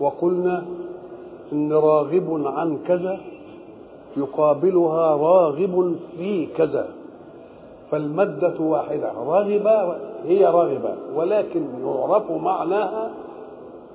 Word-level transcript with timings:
وقلنا 0.00 0.64
إن 1.52 1.72
راغب 1.72 2.42
عن 2.46 2.78
كذا 2.86 3.20
يقابلها 4.16 5.16
راغب 5.16 5.96
في 6.16 6.46
كذا 6.46 6.88
فالمادة 7.90 8.60
واحدة 8.60 9.12
رغب 9.12 9.96
هي 10.24 10.46
رغبة 10.46 10.94
ولكن 11.14 11.66
يعرف 11.84 12.30
معناها 12.30 13.10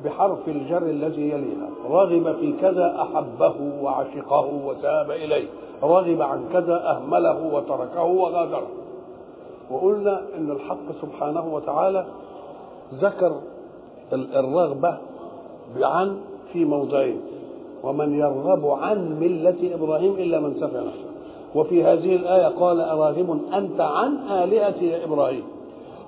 بحرف 0.05 0.47
الجر 0.47 0.83
الذي 0.83 1.21
يليها 1.29 1.69
رغب 1.89 2.35
في 2.39 2.53
كذا 2.61 3.01
أحبه 3.01 3.53
وعشقه 3.81 4.49
وتاب 4.65 5.11
إليه 5.11 5.47
رغب 5.83 6.21
عن 6.21 6.43
كذا 6.53 6.89
أهمله 6.89 7.53
وتركه 7.53 8.03
وغادره. 8.03 8.67
وقلنا 9.71 10.21
إن 10.37 10.51
الحق 10.51 10.91
سبحانه 11.01 11.53
وتعالى 11.53 12.05
ذكر 12.93 13.35
الرغبة 14.13 14.97
بعن 15.79 16.17
في 16.53 16.65
موضعين. 16.65 17.21
ومن 17.83 18.19
يرغب 18.19 18.67
عن 18.67 19.19
ملة 19.19 19.75
إبراهيم 19.75 20.13
إلا 20.13 20.39
من 20.39 20.53
سفه. 20.53 20.79
نفسه 20.83 21.11
وفي 21.55 21.83
هذه 21.83 22.15
الآية 22.15 22.47
قال 22.47 22.79
أراغب 22.79 23.39
أنت 23.53 23.81
عن 23.81 24.17
آلهتي 24.17 24.85
يا 24.85 25.05
إبراهيم. 25.05 25.43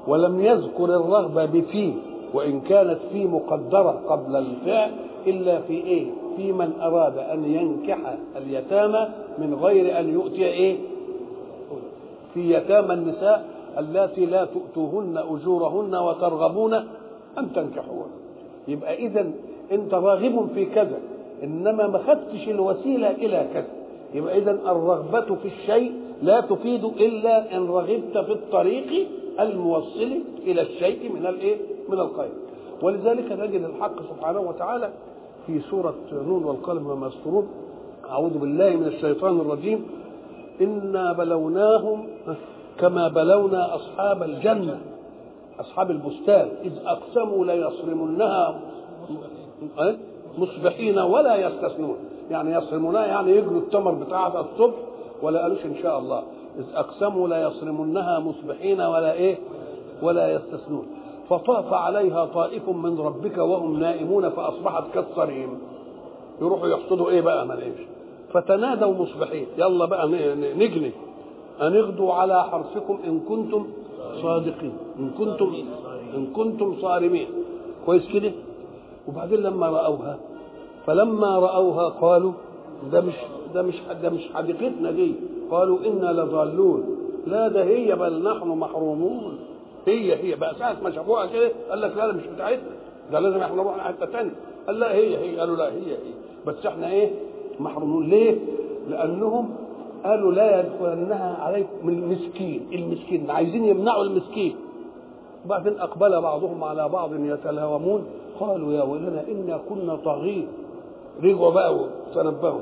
ولم 0.08 0.41
يذكر 0.41 0.86
الرغبة 0.86 1.45
بفي 1.45 1.94
وإن 2.34 2.61
كانت 2.61 3.00
في 3.11 3.25
مقدرة 3.28 4.02
قبل 4.08 4.36
الفعل 4.36 4.91
إلا 5.28 5.61
في 5.61 5.73
إيه؟ 5.73 6.06
في 6.38 6.52
من 6.52 6.72
أراد 6.81 7.17
أن 7.17 7.45
ينكح 7.45 8.17
اليتامى 8.38 9.08
من 9.38 9.53
غير 9.53 10.00
أن 10.00 10.14
يؤتي 10.14 10.45
إيه؟ 10.45 10.78
في 12.34 12.53
يتامى 12.53 12.94
النساء 12.94 13.45
اللاتي 13.78 14.25
لا 14.25 14.45
تؤتوهن 14.45 15.17
أجورهن 15.17 15.95
وترغبون 15.95 16.73
أن 17.38 17.53
تنكحوهن. 17.56 18.11
يبقى 18.67 18.95
اذا 18.95 19.31
انت 19.73 19.93
راغب 19.93 20.49
في 20.53 20.66
كذا 20.66 20.99
انما 21.43 21.88
ما 21.88 21.97
خدتش 21.97 22.47
الوسيلة 22.47 23.11
إلى 23.11 23.47
كذا. 23.53 23.67
يبقى 24.13 24.38
اذا 24.38 24.52
الرغبة 24.52 25.35
في 25.35 25.47
الشيء 25.47 25.91
لا 26.21 26.41
تفيد 26.41 26.83
إلا 26.85 27.57
إن 27.57 27.67
رغبت 27.67 28.17
في 28.17 28.31
الطريق 28.31 29.07
الموصل 29.39 30.11
إلى 30.44 30.61
الشيء 30.61 31.11
من 31.13 31.25
الإيه؟ 31.25 31.55
من 31.89 31.99
الخير 31.99 32.29
ولذلك 32.81 33.31
نجد 33.31 33.63
الحق 33.63 33.95
سبحانه 34.09 34.39
وتعالى 34.39 34.89
في 35.47 35.59
سورة 35.59 35.95
نون 36.11 36.44
والقلم 36.44 36.88
وما 36.88 37.07
يسطرون 37.07 37.47
أعوذ 38.09 38.38
بالله 38.38 38.75
من 38.75 38.85
الشيطان 38.88 39.39
الرجيم 39.39 39.85
إنا 40.61 41.13
بلوناهم 41.13 42.07
كما 42.79 43.07
بلونا 43.07 43.75
أصحاب 43.75 44.23
الجنة 44.23 44.79
أصحاب 45.59 45.91
البستان 45.91 46.49
إذ 46.63 46.71
أقسموا 46.85 47.45
ليصرمنها 47.45 48.59
مصبحين 50.38 51.00
ولا 51.00 51.36
يستثنون. 51.47 51.95
يعني 52.31 52.56
يصرمونها 52.56 53.06
يعني 53.06 53.31
يجروا 53.31 53.59
التمر 53.59 53.92
بتاعها 53.92 54.42
الصبح 54.42 54.75
ولا 55.22 55.42
قالوش 55.42 55.66
إن 55.66 55.75
شاء 55.81 56.00
الله. 56.00 56.23
إذ 56.59 56.64
أقسموا 56.75 57.28
ليصرمنها 57.28 58.19
مصبحين 58.19 58.81
ولا 58.81 59.13
إيه؟ 59.13 59.38
ولا 60.01 60.34
يستثنون. 60.34 60.85
فطاف 61.29 61.74
عليها 61.74 62.25
طائف 62.25 62.69
من 62.69 63.00
ربك 63.00 63.38
وهم 63.38 63.79
نائمون 63.79 64.29
فأصبحت 64.29 64.84
كالصريم. 64.94 65.59
يروحوا 66.41 66.68
يحصدوا 66.68 67.09
إيه 67.09 67.22
بقى؟ 67.22 67.63
إيش 67.63 67.88
فتنادوا 68.34 68.94
مصبحين. 68.94 69.45
يلا 69.57 69.85
بقى 69.85 70.07
نجني. 70.56 70.91
أن 71.62 71.75
اغدوا 71.75 72.13
على 72.13 72.44
حرثكم 72.44 73.00
إن 73.07 73.19
كنتم 73.19 73.68
صادقين. 74.22 74.74
إن 75.00 75.09
كنتم 75.09 75.53
إن 76.16 76.25
كنتم 76.35 76.75
صارمين. 76.81 77.28
كويس 77.85 78.07
كده؟ 78.13 78.31
وبعدين 79.08 79.40
لما 79.40 79.68
رأوها 79.69 80.18
فلما 80.86 81.40
رأوها 81.40 81.90
قالوا 81.90 82.31
ده 82.91 83.02
مش 83.02 83.14
ده 83.53 83.62
مش 83.62 83.75
ده 84.03 84.09
مش 84.09 84.28
حديقتنا 84.34 84.91
دي. 84.91 85.16
قالوا 85.52 85.78
إنا 85.86 86.12
لضالون. 86.22 86.97
لا 87.28 87.47
ده 87.47 87.63
هي 87.63 87.96
بل 87.96 88.24
نحن 88.24 88.47
محرومون. 88.47 89.40
هي 89.88 90.16
هي. 90.16 90.36
بقى 90.36 90.56
ساعة 90.56 90.78
ما 90.84 90.92
شافوها 90.92 91.25
كده 91.25 91.52
قال 91.69 91.81
لك 91.81 91.97
لا 91.97 92.08
ده 92.08 92.13
مش 92.13 92.24
بتاعتنا 92.28 92.69
ده 93.12 93.19
لازم 93.19 93.38
إحنا 93.38 93.56
نروح 93.56 93.78
لحتة 93.78 94.06
تانية. 94.06 94.31
قال 94.68 94.80
لا 94.80 94.94
هي 94.94 95.18
هي. 95.18 95.40
قالوا 95.40 95.56
لا 95.56 95.68
هي 95.74 95.92
هي. 95.92 95.97
بس 96.47 96.66
إحنا 96.66 96.92
إيه؟ 96.92 97.12
محرومون. 97.59 98.09
ليه؟ 98.09 98.38
لأنهم 98.90 99.50
قالوا 100.06 100.31
لا 100.31 100.59
يدخلنها 100.59 101.38
عليكم 101.44 101.90
المسكين. 101.90 102.68
المسكين 102.74 103.31
عايزين 103.31 103.63
يمنعوا 103.66 104.03
المسكين. 104.03 104.56
وبعدين 105.46 105.80
أقبل 105.80 106.22
بعضهم 106.22 106.63
على 106.63 106.90
بعض 106.90 107.13
يتلاومون 107.16 108.03
قالوا 108.39 108.73
يا 108.73 108.83
ويلنا 108.83 109.23
إنا 109.31 109.61
كنا 109.69 109.95
طاغين. 109.95 110.47
رجعوا 111.23 111.51
بقى 111.51 111.75
وتنبهوا. 111.75 112.61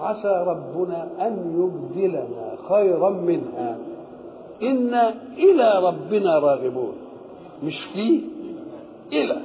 عسى 0.00 0.44
ربنا 0.46 1.08
أن 1.20 1.34
يبدلنا 1.58 2.56
خيرا 2.68 3.10
منها. 3.10 3.78
إنا 4.62 5.14
إلى 5.36 5.86
ربنا 5.86 6.38
راغبون. 6.38 6.92
مش 7.62 7.80
فيه 7.92 8.20
إلى. 9.12 9.36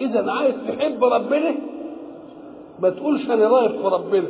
إذا 0.00 0.30
عايز 0.30 0.54
تحب 0.68 1.04
ربنا 1.04 1.54
ما 2.80 2.90
تقولش 2.90 3.30
أنا 3.30 3.48
راغب 3.48 3.70
في 3.70 3.88
ربنا. 3.88 4.28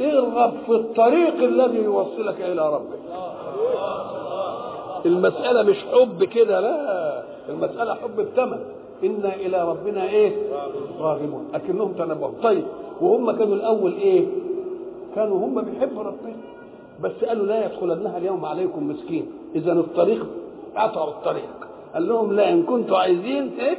ارغب 0.00 0.52
في 0.66 0.72
الطريق 0.72 1.34
الذي 1.34 1.78
يوصلك 1.78 2.40
إلى 2.40 2.74
ربك. 2.74 3.00
المسألة 5.06 5.62
مش 5.62 5.76
حب 5.76 6.24
كده 6.24 6.60
لا. 6.60 7.22
المسألة 7.48 7.94
حب 7.94 8.20
الثمن 8.20 8.58
إنا 9.04 9.34
إلى 9.34 9.68
ربنا 9.68 10.08
إيه؟ 10.08 10.32
راغبون. 11.00 11.48
أكنهم 11.54 11.92
تنبهوا 11.92 12.32
طيب 12.42 12.64
وهم 13.00 13.30
كانوا 13.30 13.54
الأول 13.54 13.92
إيه؟ 13.92 14.26
كانوا 15.14 15.38
هم 15.38 15.60
بيحبوا 15.62 16.02
ربنا. 16.02 16.36
بس 17.02 17.24
قالوا 17.24 17.46
لا 17.46 17.64
يدخلنها 17.66 18.18
اليوم 18.18 18.44
عليكم 18.44 18.88
مسكين. 18.88 19.32
إذا 19.54 19.72
الطريق 19.72 20.26
قطعوا 20.76 21.10
الطريق. 21.10 21.50
قال 21.94 22.08
لهم 22.08 22.32
لا 22.32 22.52
إن 22.52 22.62
كنتوا 22.62 22.98
عايزين 22.98 23.52
إيه؟ 23.58 23.78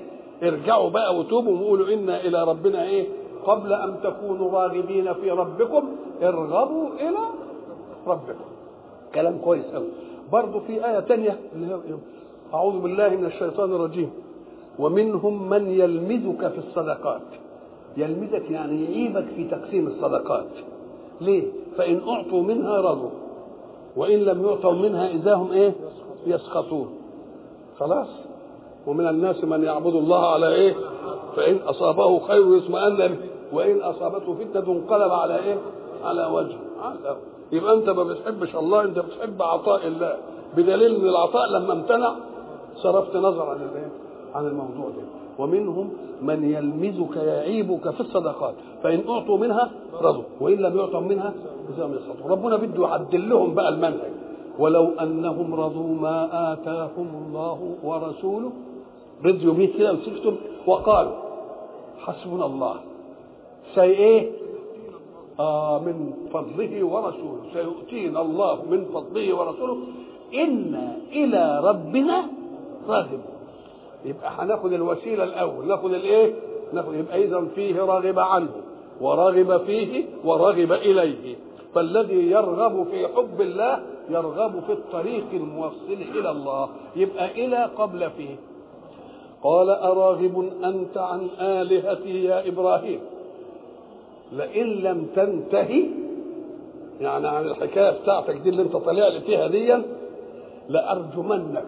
ارجعوا 0.50 0.90
بقى 0.90 1.16
وتوبوا 1.18 1.58
وقولوا 1.60 1.94
إنا 1.94 2.22
إلى 2.22 2.44
ربنا 2.44 2.84
إيه؟ 2.84 3.08
قبل 3.46 3.74
أن 3.74 3.96
تكونوا 4.04 4.52
راغبين 4.52 5.14
في 5.14 5.32
ربكم. 5.32 5.84
ارغبوا 6.24 6.88
إلى 7.00 7.20
ربكم. 8.08 8.46
كلام 9.16 9.38
كويس 9.44 9.66
قوي 9.74 9.88
برضه 10.32 10.60
في 10.60 10.86
آية 10.86 11.00
تانية 11.00 11.40
أعوذ 12.54 12.80
بالله 12.80 13.10
من 13.10 13.26
الشيطان 13.26 13.72
الرجيم. 13.74 14.10
ومنهم 14.82 15.50
من 15.50 15.70
يلمزك 15.72 16.48
في 16.48 16.58
الصدقات 16.58 17.22
يلمزك 17.98 18.52
يعني 18.52 18.84
يعيبك 18.86 19.26
في 19.36 19.48
تقسيم 19.48 19.88
الصدقات 19.88 20.48
ليه؟ 21.22 21.44
فإن 21.78 22.02
أعطوا 22.08 22.42
منها 22.44 22.82
رضوا 22.82 23.10
وإن 23.96 24.20
لم 24.20 24.46
يعطوا 24.46 24.72
منها 24.74 25.08
إذا 25.12 25.34
هم 25.34 25.52
إيه؟ 25.52 25.74
يسخطون 26.26 26.90
خلاص 27.80 28.08
ومن 28.88 29.08
الناس 29.08 29.44
من 29.44 29.64
يعبد 29.64 29.96
الله 29.96 30.26
على 30.34 30.48
إيه؟ 30.56 30.76
فإن 31.36 31.56
أصابه 31.58 32.20
خير 32.20 32.56
يطمئن 32.58 32.96
به 32.98 33.16
وإن 33.54 33.82
أصابته 33.82 34.34
فتنة 34.36 34.72
انقلب 34.74 35.12
على 35.12 35.36
إيه؟ 35.40 35.58
على 36.04 36.26
وجهه 36.26 36.60
يبقى 37.52 37.74
أنت 37.74 37.90
ما 37.90 38.04
بتحبش 38.04 38.56
الله 38.56 38.84
أنت 38.84 39.00
بتحب 39.00 39.42
عطاء 39.42 39.88
الله 39.88 40.18
بدليل 40.58 40.96
أن 40.96 41.10
العطاء 41.10 41.50
لما 41.52 41.74
امتنع 41.74 42.16
صرفت 42.76 43.16
نظر 43.16 43.50
عن 43.50 43.56
الإيه؟ 43.62 43.92
عن 44.36 44.46
الموضوع 44.48 44.90
ده. 44.90 45.04
ومنهم 45.40 45.90
من 46.22 46.44
يلمزك 46.44 47.16
يعيبك 47.16 47.90
في 47.90 48.02
الصدقات 48.02 48.54
فإن 48.84 49.10
أعطوا 49.10 49.38
منها 49.38 49.72
رضوا 50.02 50.24
وإن 50.42 50.58
لم 50.58 50.78
يعطوا 50.78 51.00
منها 51.00 51.34
إذا 51.76 51.86
هم 51.86 51.94
يسخطون 51.94 52.32
ربنا 52.32 52.56
بده 52.58 52.84
يعدل 52.84 53.30
لهم 53.30 53.54
بقى 53.54 53.70
المنهج. 53.70 54.12
ولو 54.60 54.88
أنهم 55.00 55.56
رضوا 55.56 55.96
ما 55.96 56.54
آتاهم 56.54 57.10
الله 57.28 57.76
ورسوله 57.84 58.52
رضيوا 59.26 59.54
به 59.54 59.70
كده 59.78 59.94
وسكتوا 59.94 60.32
وقالوا 60.68 61.18
حسبنا 62.00 62.46
الله. 62.46 62.76
سي 63.76 63.82
إيه؟ 63.82 64.32
آه 65.40 65.80
من 65.80 66.14
فضله 66.34 66.84
ورسوله. 66.84 67.42
سيؤتينا 67.54 68.22
الله 68.22 68.58
من 68.72 68.86
فضله 68.86 69.36
ورسوله. 69.36 69.78
إنا 70.34 70.98
إلى 71.12 71.62
ربنا 71.64 72.26
راغبون. 72.88 73.41
يبقى 74.06 74.32
هناخد 74.38 74.74
الوسيلة 74.74 75.24
الأول. 75.24 75.68
ناخد 75.68 75.94
الإيه؟ 75.94 76.34
يبقى 76.74 77.24
إذا 77.24 77.46
فيه 77.56 77.82
رغب 77.82 78.20
عنه 78.20 78.50
ورغب 79.02 79.58
فيه 79.66 80.06
ورغب 80.26 80.72
إليه. 80.72 81.36
فالذي 81.76 82.32
يرغب 82.32 82.88
في 82.92 83.08
حب 83.08 83.42
الله 83.42 83.80
يرغب 84.10 84.60
في 84.68 84.72
الطريق 84.74 85.26
الموصل 85.34 85.98
إلى 86.16 86.32
الله. 86.32 86.70
يبقى 86.96 87.46
إلى 87.46 87.70
قبل 87.78 88.10
فيه. 88.18 88.36
قال 89.44 89.70
أراغب 89.70 90.50
أنت 90.64 90.98
عن 90.98 91.28
آلهتي 91.40 92.24
يا 92.24 92.48
إبراهيم؟ 92.48 93.00
لئن 94.32 94.66
لم 94.68 95.08
تنتهي 95.16 95.86
يعني 97.02 97.28
عن 97.28 97.46
الحكاية 97.46 97.92
بتاعتك 98.00 98.36
دي 98.36 98.50
اللي 98.50 98.62
انت 98.62 98.76
طالع 98.76 99.08
لي 99.08 99.22
فيها 99.22 99.48
دي 99.48 99.78
لأرجمنك. 100.70 101.66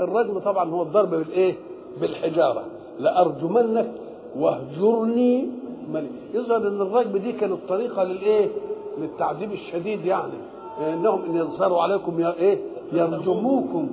الرجم 0.00 0.38
طبعا 0.38 0.70
هو 0.70 0.82
الضرب 0.82 1.10
بالإيه؟ 1.10 1.54
بالحجارة. 2.00 2.64
لأرجمنك 3.00 3.92
واهجرني 4.36 5.48
ملي 5.92 6.08
يظهر 6.34 6.56
إن 6.68 6.80
الرجم 6.80 7.16
دي 7.16 7.32
كانت 7.32 7.58
طريقة 7.68 8.04
للإيه؟ 8.04 8.48
للتعذيب 8.98 9.52
الشديد 9.52 10.04
يعني. 10.04 10.32
إنهم 10.80 11.24
إن 11.24 11.36
يظهروا 11.36 11.82
عليكم 11.82 12.20
يا 12.20 12.34
إيه؟ 12.38 12.58
يرجموكم. 12.92 13.88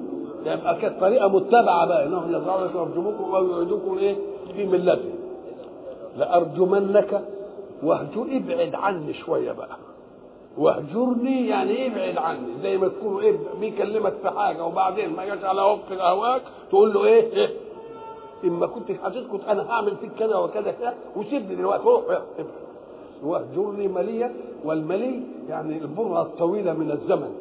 يبقى 0.46 0.76
كانت 0.82 1.02
طريقة 1.02 1.28
متبعة 1.28 1.86
بقى. 1.88 2.06
إنهم 2.06 2.30
يظهروا 2.30 2.60
عليكم 2.62 2.80
يرجموكم 2.80 3.36
أو 3.36 3.48
يعيدوكم 3.48 3.98
إيه؟ 3.98 4.16
في 4.56 4.66
ملته. 4.66 5.10
لأرجمنك 6.18 7.22
واهجر. 7.84 8.22
ابعد 8.32 8.76
عني 8.76 9.14
شوية 9.14 9.52
بقى. 9.52 9.78
واهجرني 10.58 11.48
يعني 11.48 11.88
ابعد 11.88 12.18
عني 12.18 12.48
زي 12.64 12.78
ما 12.78 12.88
تكون 12.88 13.24
إيه 13.24 13.38
بيكلمك 13.60 14.14
في 14.22 14.30
حاجة 14.30 14.66
وبعدين 14.66 15.16
ما 15.16 15.26
جاش 15.26 15.44
على 15.44 15.62
وفق 15.62 16.04
هواك 16.06 16.42
تقول 16.70 16.94
له 16.94 17.06
إيه, 17.06 17.34
إيه. 17.34 17.50
إما 18.44 18.68
كنت 18.68 18.92
هتسكت 18.92 19.42
أنا 19.48 19.70
هعمل 19.72 19.96
فيك 19.98 20.12
كذا 20.20 20.36
وكذا 20.36 20.72
كذا 20.72 20.94
وسيبني 21.16 21.56
دلوقتي. 21.56 21.84
روح 21.84 22.04
ابعد 22.06 22.22
واهجرني 23.24 23.88
مليا 23.88 24.34
والملي 24.66 25.22
يعني 25.50 25.78
البرة 25.78 26.22
الطويلة 26.22 26.74
من 26.74 26.92
الزمن 26.92 27.36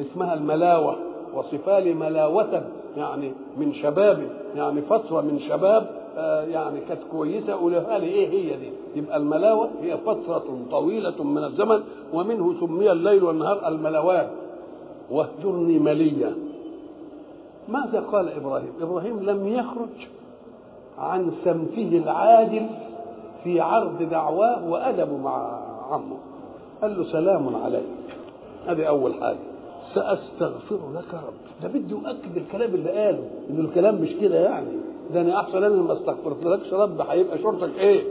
اسمها 0.00 0.34
الملاوة 0.34 0.96
وصفالي 1.34 1.94
ملاوة. 1.94 2.68
يعني 2.96 3.32
من 3.56 3.74
شباب 3.74 4.28
يعني 4.56 4.82
فترة 4.82 5.20
من 5.20 5.40
شباب 5.48 5.86
آه 6.16 6.42
يعني 6.42 6.80
كانت 6.88 7.00
كويسة. 7.12 7.52
قولها 7.52 7.98
لي 7.98 8.06
إيه 8.06 8.28
هي 8.28 8.56
دي؟ 8.56 8.70
يبقى 8.94 9.16
الملاوة 9.16 9.68
هي 9.82 9.96
فترة 9.96 10.44
طويلة 10.70 11.24
من 11.24 11.44
الزمن 11.44 11.82
ومنه 12.14 12.54
سمي 12.60 12.92
الليل 12.92 13.24
والنهار 13.24 13.68
الملاوات. 13.68 14.30
واهجرني 15.10 15.78
مليا. 15.78 16.34
ماذا 17.68 18.00
قال 18.00 18.28
إبراهيم؟ 18.28 18.72
إبراهيم 18.80 19.22
لم 19.22 19.48
يخرج 19.48 20.08
عن 20.98 21.30
سمته 21.44 21.88
العادل 22.04 22.66
في 23.44 23.60
عرض 23.60 24.02
دعواه 24.02 24.68
وأدبه 24.70 25.16
مع 25.16 25.58
عمه. 25.90 26.16
قال 26.82 26.98
له 26.98 27.04
سلام 27.12 27.56
عليك. 27.64 27.86
هذه 28.66 28.84
أول 28.84 29.14
حاجة. 29.14 29.36
سأستغفر 30.00 30.78
لك 30.94 31.14
رب. 31.14 31.34
ده 31.62 31.68
بدي 31.68 31.94
أؤكد 31.94 32.36
الكلام 32.36 32.74
اللي 32.74 32.90
قاله 32.90 33.24
إن 33.50 33.64
الكلام 33.64 33.94
مش 34.02 34.12
كده 34.20 34.36
يعني. 34.36 34.68
ده 35.14 35.20
أنا 35.20 35.40
أحسن 35.40 35.56
أنا 35.64 35.68
ما 35.82 35.92
استغفرت 35.92 36.44
لكش 36.44 36.72
رب 36.72 37.00
هيبقى 37.00 37.38
شرطك 37.38 37.78
إيه؟ 37.78 38.02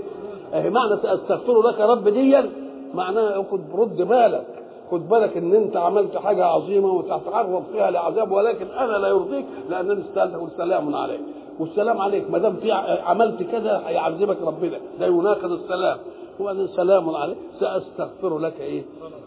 أهي 0.54 0.70
معنى 0.70 0.98
سأستغفر 1.02 1.62
لك 1.68 1.80
رب 1.80 2.08
ديا 2.10 2.50
معناها 2.94 3.44
خد 3.52 3.62
رد 3.76 3.98
بالك. 4.02 4.46
خد 4.92 5.10
بالك 5.10 5.38
إن 5.38 5.56
أنت 5.56 5.78
عملت 5.78 6.18
حاجة 6.18 6.46
عظيمة 6.46 6.88
وتتعرض 6.94 7.64
فيها 7.74 7.92
لعذاب 7.92 8.32
ولكن 8.32 8.66
أنا 8.68 8.98
لا 8.98 9.08
يرضيك 9.08 9.46
لانني 9.70 10.02
استاذن 10.02 10.48
سلام 10.58 10.96
عليك. 10.96 11.22
والسلام 11.60 12.02
عليك. 12.02 12.32
ما 12.32 12.38
دام 12.38 12.56
في 12.56 12.72
عملت 13.06 13.44
كذا 13.44 13.84
هيعذبك 13.86 14.38
ربنا. 14.42 14.78
ده 15.00 15.06
يناقض 15.06 15.52
السلام. 15.52 15.98
وبعدين 16.40 16.68
سلام 16.68 17.10
عليك. 17.10 17.38
سأستغفر 17.60 18.40
لك 18.40 18.54
إيه؟ 18.60 18.84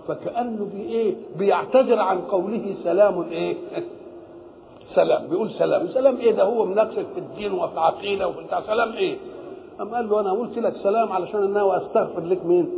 فكأنه 0.09 0.67
بي 0.75 0.83
إيه؟ 0.83 1.15
بيعتذر 1.39 1.99
عن 1.99 2.21
قوله 2.21 2.75
سلام 2.85 3.23
إيه؟ 3.23 3.57
سلام. 4.95 5.27
بيقول 5.27 5.51
سلام. 5.51 5.89
سلام 5.89 6.17
إيه؟ 6.17 6.33
ده 6.33 6.43
هو 6.45 6.65
مناقشك 6.65 7.07
في 7.15 7.21
الدين 7.21 7.53
وفي 7.53 7.73
العقيدة 7.73 8.29
وفي 8.29 8.45
بتاع. 8.45 8.61
سلام 8.61 8.93
إيه؟ 8.93 9.17
أم 9.81 9.95
قال 9.95 10.09
له 10.09 10.21
أنا 10.21 10.33
قلت 10.33 10.59
لك 10.59 10.75
سلام 10.83 11.13
علشان 11.13 11.43
أنا 11.43 11.63
واستغفر 11.63 12.21
لك 12.25 12.47
مين؟ 12.47 12.69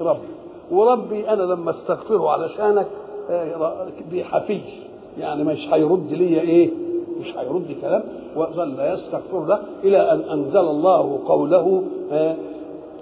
ربي. 0.00 0.28
وربي 0.70 1.28
أنا 1.28 1.42
لما 1.42 1.70
أستغفره 1.70 2.30
علشانك 2.30 2.86
بحفي 4.12 4.60
يعني 5.18 5.44
مش 5.44 5.68
هيرد 5.72 6.12
لي 6.12 6.40
إيه؟ 6.40 6.70
مش 7.20 7.36
هيرد 7.36 7.76
كلام. 7.82 8.02
وظل 8.36 8.80
يستغفر 8.80 9.44
له 9.46 9.58
إلى 9.84 10.12
أن 10.12 10.20
أنزل 10.20 10.58
الله 10.60 11.20
قوله 11.26 11.82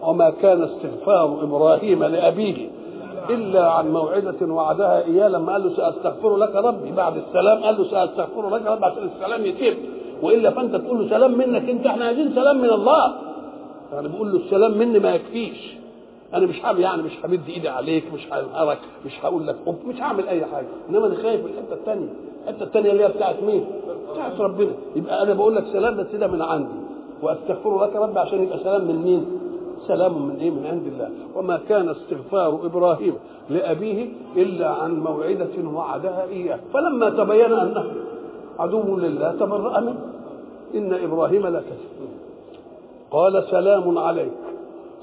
وما 0.02 0.30
كان 0.30 0.62
استغفار 0.62 1.38
إبراهيم 1.42 2.04
لأبيه 2.04 2.68
إلا 3.30 3.70
عن 3.70 3.90
موعدة 3.92 4.46
وعدها 4.54 5.04
إياه 5.04 5.28
لما 5.28 5.52
قال 5.52 5.62
له 5.64 5.76
سأستغفر 5.76 6.36
لك 6.36 6.54
ربي 6.56 6.92
بعد 6.92 7.16
السلام 7.16 7.62
قال 7.62 7.76
له 7.78 7.84
سأستغفر 7.84 8.48
لك 8.56 8.66
ربي 8.66 8.84
عشان 8.86 9.10
السلام 9.16 9.46
يتم 9.46 9.74
وإلا 10.22 10.50
فأنت 10.50 10.76
تقول 10.76 11.02
له 11.02 11.10
سلام 11.10 11.38
منك 11.38 11.70
إنت 11.70 11.86
إحنا 11.86 12.04
عايزين 12.04 12.32
سلام 12.34 12.58
من 12.60 12.70
الله. 12.70 13.14
يعني 13.92 14.08
بيقول 14.08 14.32
له 14.32 14.38
السلام 14.38 14.78
مني 14.78 14.98
ما 14.98 15.14
يكفيش. 15.14 15.76
أنا 16.34 16.46
مش 16.46 16.64
هعمل 16.64 16.80
يعني 16.80 17.02
مش 17.02 17.12
همد 17.24 17.40
إيدي 17.48 17.68
عليك 17.68 18.04
مش 18.14 18.26
هنهارك 18.32 18.78
مش 19.06 19.24
هقول 19.24 19.46
لك 19.46 19.56
أوب 19.66 19.76
مش 19.86 20.00
هعمل 20.00 20.28
أي 20.28 20.44
حاجة. 20.44 20.66
إنما 20.90 21.06
أنا 21.06 21.14
خايف 21.14 21.40
من 21.44 21.50
الحتة 21.50 21.74
الثانية 21.74 22.08
الحتة 22.48 22.62
الثانية 22.64 22.90
اللي 22.90 23.04
هي 23.04 23.08
بتاعت 23.08 23.36
مين؟ 23.42 23.64
بتاعت 24.12 24.40
ربنا. 24.40 24.70
يبقى 24.96 25.22
أنا 25.22 25.34
بقول 25.34 25.56
لك 25.56 25.64
سلام 25.72 25.96
بس 25.96 26.06
ده 26.14 26.26
من 26.26 26.42
عندي. 26.42 26.74
وأستغفر 27.22 27.84
لك 27.84 27.96
ربي 27.96 28.20
عشان 28.20 28.42
يبقى 28.42 28.58
سلام 28.58 28.84
من 28.84 28.96
مين؟ 28.96 29.26
سلام 29.88 30.28
من 30.28 30.36
إيه؟ 30.36 30.50
من 30.50 30.66
عند 30.66 30.86
الله. 30.86 31.10
وما 31.36 31.60
كان 31.68 31.88
استغفار 31.88 32.66
إبراهيم 32.66 33.14
لأبيه 33.50 34.08
إلا 34.36 34.68
عن 34.68 35.00
موعدة 35.00 35.68
وعدها 35.74 36.24
إياه. 36.24 36.58
فلما 36.74 37.10
تبين 37.10 37.52
أنه 37.52 37.84
عدو 38.58 38.96
لله 38.96 39.32
تبرأ 39.32 39.80
منه. 39.80 40.00
إن 40.74 40.92
إبراهيم 40.92 41.46
لكذب 41.46 41.92
قال 43.10 43.44
سلام 43.50 43.98
عليك. 43.98 44.32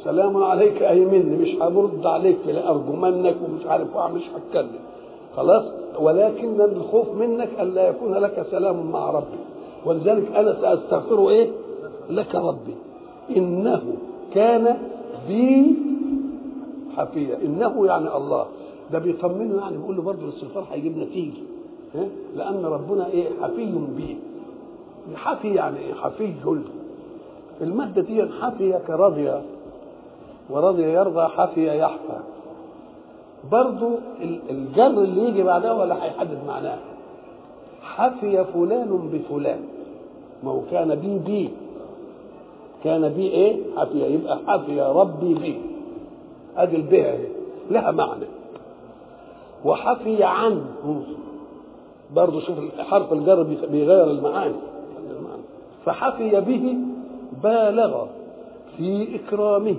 سلام 0.03 0.43
عليك 0.43 0.81
أي 0.81 1.05
مني. 1.05 1.37
مش 1.37 1.61
هرد 1.61 2.05
عليك 2.05 2.37
لارجمنك 2.47 3.35
ومش 3.43 3.65
عارف 3.65 3.97
مش 3.97 4.23
هتكلم. 4.35 4.79
خلاص؟ 5.35 5.63
ولكن 5.99 6.61
الخوف 6.61 7.07
منك 7.15 7.49
الا 7.59 7.87
يكون 7.87 8.13
لك 8.13 8.45
سلام 8.51 8.91
مع 8.91 9.09
ربي. 9.09 9.39
ولذلك 9.85 10.35
أنا 10.35 10.61
ساستغفر 10.61 11.29
إيه؟ 11.29 11.49
لك 12.09 12.35
ربي. 12.35 12.75
إنه 13.37 13.81
كان 14.33 14.77
بي 15.27 15.75
حفيا 16.97 17.37
إنه 17.45 17.85
يعني 17.85 18.17
الله. 18.17 18.45
ده 18.91 18.99
بيطمنه 18.99 19.61
يعني 19.61 19.77
بيقول 19.77 19.95
له 19.95 20.01
برضه 20.01 20.23
الاستغفار 20.23 20.65
هيجيب 20.71 20.97
نتيجة. 20.97 21.41
لأن 22.35 22.65
ربنا 22.65 23.07
إيه؟ 23.07 23.27
حفي 23.41 23.65
به. 23.97 24.17
حفي 25.15 25.53
يعني 25.53 25.77
إيه؟ 25.79 25.93
حفي 25.93 26.33
المادة 27.61 28.01
دي 28.01 28.25
حفي 28.41 28.79
كرضي 28.87 29.41
ورضي 30.49 30.83
يرضى 30.83 31.21
حفي 31.27 31.77
يحفى. 31.79 32.19
برضو 33.51 33.89
الجر 34.49 34.87
اللي 34.87 35.29
يجي 35.29 35.43
بعدها 35.43 35.73
ولا 35.73 36.03
هيحدد 36.03 36.37
معناه. 36.47 36.77
حفي 37.81 38.45
فلان 38.53 39.09
بفلان. 39.13 39.59
ما 40.43 40.51
هو 40.51 40.61
كان 40.71 40.95
بي 40.95 41.19
بي 41.19 41.49
كان 42.83 43.09
بي 43.09 43.27
إيه؟ 43.27 43.57
حفي 43.77 44.13
يبقى 44.13 44.39
حفي 44.47 44.81
ربي 44.81 45.33
بي. 45.33 45.61
أدي 46.57 46.75
البه 46.75 47.19
لها 47.71 47.91
معنى. 47.91 48.25
وحفي 49.65 50.23
عنه 50.23 50.65
برضه 52.15 52.39
شوف 52.39 52.57
حرف 52.79 53.13
الجر 53.13 53.43
بيغير 53.43 54.11
المعاني. 54.11 54.55
فحفي 55.85 56.29
به 56.29 56.77
بالغ 57.43 58.05
في 58.77 59.15
إكرامه. 59.15 59.77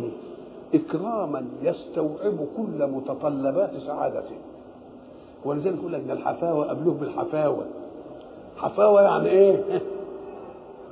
إكراما 0.74 1.44
يستوعب 1.62 2.38
كل 2.56 2.86
متطلبات 2.86 3.70
سعادته. 3.86 4.36
ولذلك 5.44 5.78
يقول 5.78 5.92
لك 5.92 6.02
ده 6.08 6.12
الحفاوة 6.12 6.64
قبلوه 6.68 6.94
بالحفاوة. 6.94 7.64
حفاوة 8.56 9.02
يعني 9.02 9.28
إيه؟ 9.28 9.62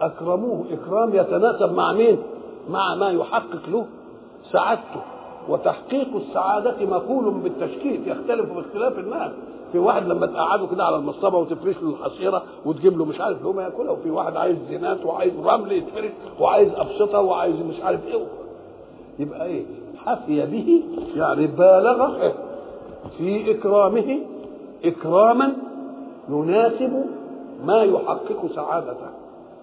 أكرموه. 0.01 0.65
إكرام 0.73 1.15
يتناسب 1.15 1.73
مع 1.73 1.93
مين؟ 1.93 2.19
مع 2.71 2.95
ما 2.95 3.11
يحقق 3.11 3.69
له 3.69 3.87
سعادته. 4.53 5.01
وتحقيق 5.49 6.09
السعادة 6.17 6.87
مقول 6.87 7.31
بالتشكيك 7.35 8.01
يختلف 8.07 8.53
باختلاف 8.53 8.99
الناس. 8.99 9.31
في 9.73 9.79
واحد 9.79 10.07
لما 10.09 10.27
تقعده 10.27 10.67
كده 10.67 10.85
على 10.85 10.97
المصطبة 10.97 11.39
وتفرش 11.39 11.77
له 11.83 11.89
الحصيرة 11.91 12.43
وتجيب 12.67 12.99
له 12.99 13.05
مش 13.05 13.21
عارف 13.21 13.43
له 13.43 13.53
ما 13.53 13.63
ياكلها 13.63 13.91
وفي 13.91 14.11
واحد 14.11 14.37
عايز 14.37 14.57
زينات 14.69 15.05
وعايز 15.07 15.33
رمل 15.45 15.73
يتفرش 15.73 16.11
وعايز 16.41 16.69
أبسطة 16.77 17.21
وعايز 17.21 17.57
مش 17.57 17.81
عارف 17.81 18.07
إيه. 18.07 18.27
يبقى 19.19 19.47
إيه؟ 19.47 19.65
حفي 20.07 20.47
به 20.47 20.83
يعني 21.17 21.47
بالغ 21.47 22.29
في 23.19 23.51
إكرامه. 23.51 24.19
إكراما 24.85 25.53
يناسب 26.29 27.05
ما 27.65 27.83
يحقق 27.83 28.47
سعادته. 28.55 29.07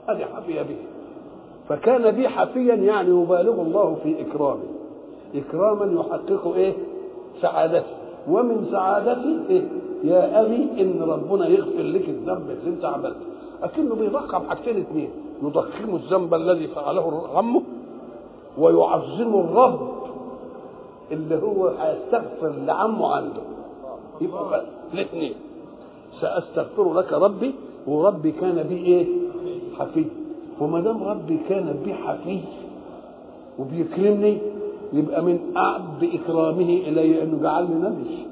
هذه 0.09 0.25
حفي 0.35 0.53
به. 0.63 0.75
فكان 1.69 2.11
بي 2.11 2.27
حفيا 2.29 2.75
يعني 2.75 3.09
يبالغ 3.09 3.61
الله 3.61 3.97
في 4.03 4.21
إكرامه. 4.21 4.63
إكراما 5.35 6.01
يحقق 6.01 6.53
إيه؟ 6.55 6.73
سعادتي 7.41 7.93
ومن 8.29 8.67
سعادتي 8.71 9.39
إيه؟ 9.49 9.61
يا 10.03 10.41
أبي 10.41 10.81
إن 10.81 11.01
ربنا 11.01 11.47
يغفر 11.47 11.81
لك 11.81 12.09
الذنب 12.09 12.49
اللي 12.49 12.75
أنت 12.75 12.85
عملته 12.85 13.25
لكنه 13.63 13.95
بيضخم 13.95 14.49
حاجتين 14.49 14.77
اثنين 14.77 15.09
يضخم 15.43 15.95
الذنب 15.95 16.33
الذي 16.33 16.67
فعله 16.67 17.23
عمه 17.35 17.61
ويعظم 18.57 19.35
الرب 19.39 19.79
اللي 21.11 21.35
هو 21.35 21.67
هيستغفر 21.67 22.53
لعمه 22.65 23.15
عنده. 23.15 23.41
يبقى 24.21 24.65
الاثنين 24.93 25.33
سأستغفر 26.21 26.93
لك 26.93 27.13
ربي 27.13 27.55
وربي 27.87 28.31
كان 28.31 28.63
بي 28.63 28.77
إيه؟ 28.85 29.07
حفي 29.79 30.05
وما 30.61 30.79
دام 30.81 31.03
ربي 31.03 31.39
كان 31.49 31.75
بي 31.85 31.93
حفي 31.93 32.39
وبيكرمني 33.59 34.37
يبقى 34.93 35.21
من 35.23 35.39
أعب 35.57 36.03
اكرامه 36.03 36.81
إلي 36.87 37.23
أنه 37.23 37.39
جعلني 37.43 37.75
نبي. 37.75 38.27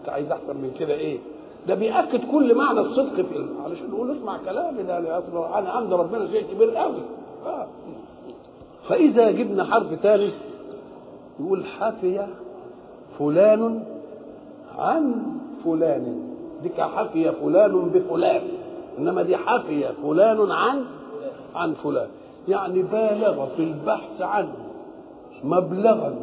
انت 0.00 0.08
عايز 0.08 0.30
أحسن 0.30 0.56
من 0.56 0.70
كده 0.78 0.94
إيه؟ 0.94 1.18
ده 1.68 1.74
بيأكد 1.74 2.20
كل 2.32 2.54
معنى 2.54 2.80
الصدق 2.80 3.14
في 3.14 3.46
علشان 3.64 3.90
نقول 3.90 4.16
اسمع 4.16 4.38
كلامي 4.44 4.82
ده 4.82 4.98
أنا 5.58 5.70
عند 5.70 5.92
ربنا 5.92 6.26
شيء 6.30 6.44
كبير 6.54 6.70
قوي. 6.76 7.00
آه. 7.46 7.66
فإذا 8.88 9.30
جبنا 9.30 9.64
حرف 9.64 9.94
ثالث 9.94 10.34
يقول 11.40 11.64
حفي 11.66 12.26
فلان 13.18 13.84
عن 14.78 15.14
فلان. 15.64 16.22
دي 16.62 16.82
حفي 16.82 17.32
فلان 17.32 17.90
بفلان. 17.94 18.42
إنما 18.98 19.22
دي 19.22 19.36
حفي 19.36 19.88
فلان 20.02 20.50
عن 20.50 20.84
عن 21.54 21.74
فلان. 21.74 22.08
يعني 22.48 22.82
بالغ 22.82 23.46
في 23.56 23.62
البحث 23.62 24.22
عنه 24.22 24.54
مبلغا. 25.44 26.14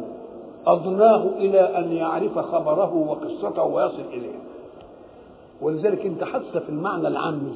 أضناه 0.66 1.26
إلى 1.38 1.60
أن 1.60 1.92
يعرف 1.92 2.38
خبره 2.38 2.94
وقصته 2.94 3.62
ويصل 3.62 4.02
إليه. 4.12 4.38
ولذلك 5.60 6.06
أنت 6.06 6.24
حتى 6.24 6.60
في 6.60 6.68
المعنى 6.68 7.08
العامي 7.08 7.54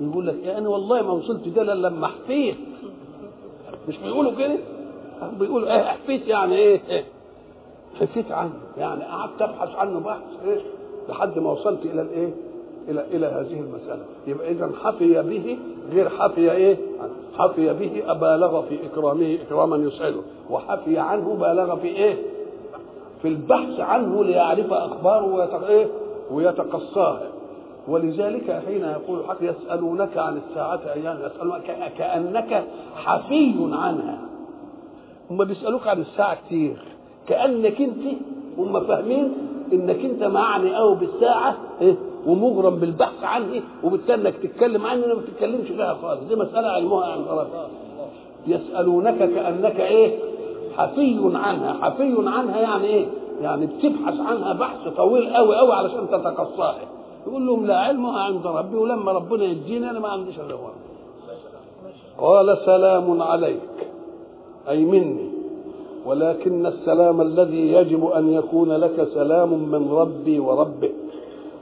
يقول 0.00 0.26
لك 0.26 0.36
يعني 0.42 0.66
والله 0.66 1.02
ما 1.02 1.10
وصلت 1.12 1.48
ده 1.48 1.62
لما 1.74 2.06
حفيت. 2.06 2.56
مش 3.88 3.98
بيقولوا 3.98 4.32
كده؟ 4.32 4.56
بيقولوا 5.38 5.68
إيه 5.74 5.82
حفيت 5.82 6.26
يعني 6.26 6.54
إيه, 6.56 6.80
إيه؟ 6.88 7.04
حفيت 8.00 8.32
عنه. 8.32 8.52
يعني 8.76 9.04
قعدت 9.04 9.42
أبحث 9.42 9.74
عنه 9.76 10.00
بحث 10.00 10.22
إيه؟ 10.44 10.60
لحد 11.08 11.38
ما 11.38 11.50
وصلت 11.50 11.86
إلى 11.86 12.02
الإيه؟ 12.02 12.34
إلى 12.88 13.04
إلى 13.16 13.26
هذه 13.26 13.60
المسألة. 13.60 14.04
يبقى 14.26 14.50
اذا 14.50 14.70
حفي 14.84 15.22
به 15.22 15.58
غير 15.90 16.08
حفي 16.08 16.52
إيه؟ 16.52 16.76
حفي 17.38 17.72
به 17.72 18.12
بالغ 18.12 18.62
في 18.62 18.78
إكرامه 18.86 19.38
إكراما 19.46 19.76
يسعده. 19.76 20.20
وحفي 20.50 20.98
عنه 20.98 21.34
بالغ 21.34 21.76
في 21.76 21.88
إيه؟ 21.88 22.16
في 23.22 23.28
البحث 23.28 23.80
عنه 23.80 24.24
ليعرف 24.24 24.72
أخباره. 24.72 25.68
إيه؟ 25.68 25.86
ويتقصاها 26.30 27.28
ولذلك 27.88 28.62
حين 28.66 28.82
يقول 28.84 29.20
الحق 29.20 29.36
يسألونك 29.40 30.18
عن 30.18 30.36
الساعة 30.36 30.80
أيام 30.94 31.18
يسألونك 31.26 31.92
كأنك 31.98 32.64
حفي 32.96 33.54
عنها. 33.72 34.18
هم 35.30 35.44
بيسألوك 35.44 35.86
عن 35.86 36.00
الساعة 36.00 36.36
كتير. 36.46 36.76
كأنك 37.28 37.80
أنت 37.80 38.02
هم 38.58 38.80
فاهمين 38.80 39.32
إنك 39.72 40.04
أنت 40.04 40.24
معني 40.24 40.74
قوي 40.76 40.96
بالساعة 40.96 41.56
إيه؟ 41.80 41.94
ومغرم 42.26 42.76
بالبحث 42.76 43.24
عنه 43.24 43.62
وبالتالي 43.84 44.28
إنك 44.28 44.34
تتكلم 44.42 44.86
عنه 44.86 45.06
ما 45.06 45.14
بتتكلمش 45.14 45.68
فيها 45.68 45.94
خالص. 46.02 46.20
دي 46.28 46.36
مسألة 46.36 46.68
علمها 46.68 47.06
عن 47.06 47.24
ربنا 47.24 47.68
يسألونك 48.46 49.18
كأنك 49.18 49.80
إيه؟ 49.80 50.18
حفي 50.76 51.20
عنها. 51.34 51.72
حفي 51.82 52.14
عنها 52.26 52.60
يعني 52.60 52.84
إيه؟ 52.86 53.06
يعني 53.42 53.66
بتبحث 53.66 54.20
عنها 54.20 54.52
بحث 54.52 54.88
طويل 54.96 55.34
قوي 55.36 55.56
قوي 55.56 55.72
علشان 55.72 56.08
تتقصاها 56.08 56.78
يقول 57.26 57.46
لهم 57.46 57.66
لا 57.66 57.78
علمها 57.78 58.20
عند 58.20 58.46
ربي 58.46 58.76
ولما 58.76 59.12
ربنا 59.12 59.44
يديني 59.44 59.90
أنا 59.90 60.00
ما 60.00 60.08
عنديش 60.08 60.38
إلا 60.40 60.54
هو. 60.54 60.68
قال 62.18 62.58
سلام 62.64 63.22
عليك 63.22 63.60
أي 64.68 64.84
مني. 64.84 65.30
ولكن 66.06 66.66
السلام 66.66 67.20
الذي 67.20 67.72
يجب 67.72 68.06
أن 68.06 68.32
يكون 68.32 68.72
لك 68.72 69.08
سلام 69.14 69.48
من 69.52 69.88
ربي 69.92 70.38
وربك. 70.38 71.03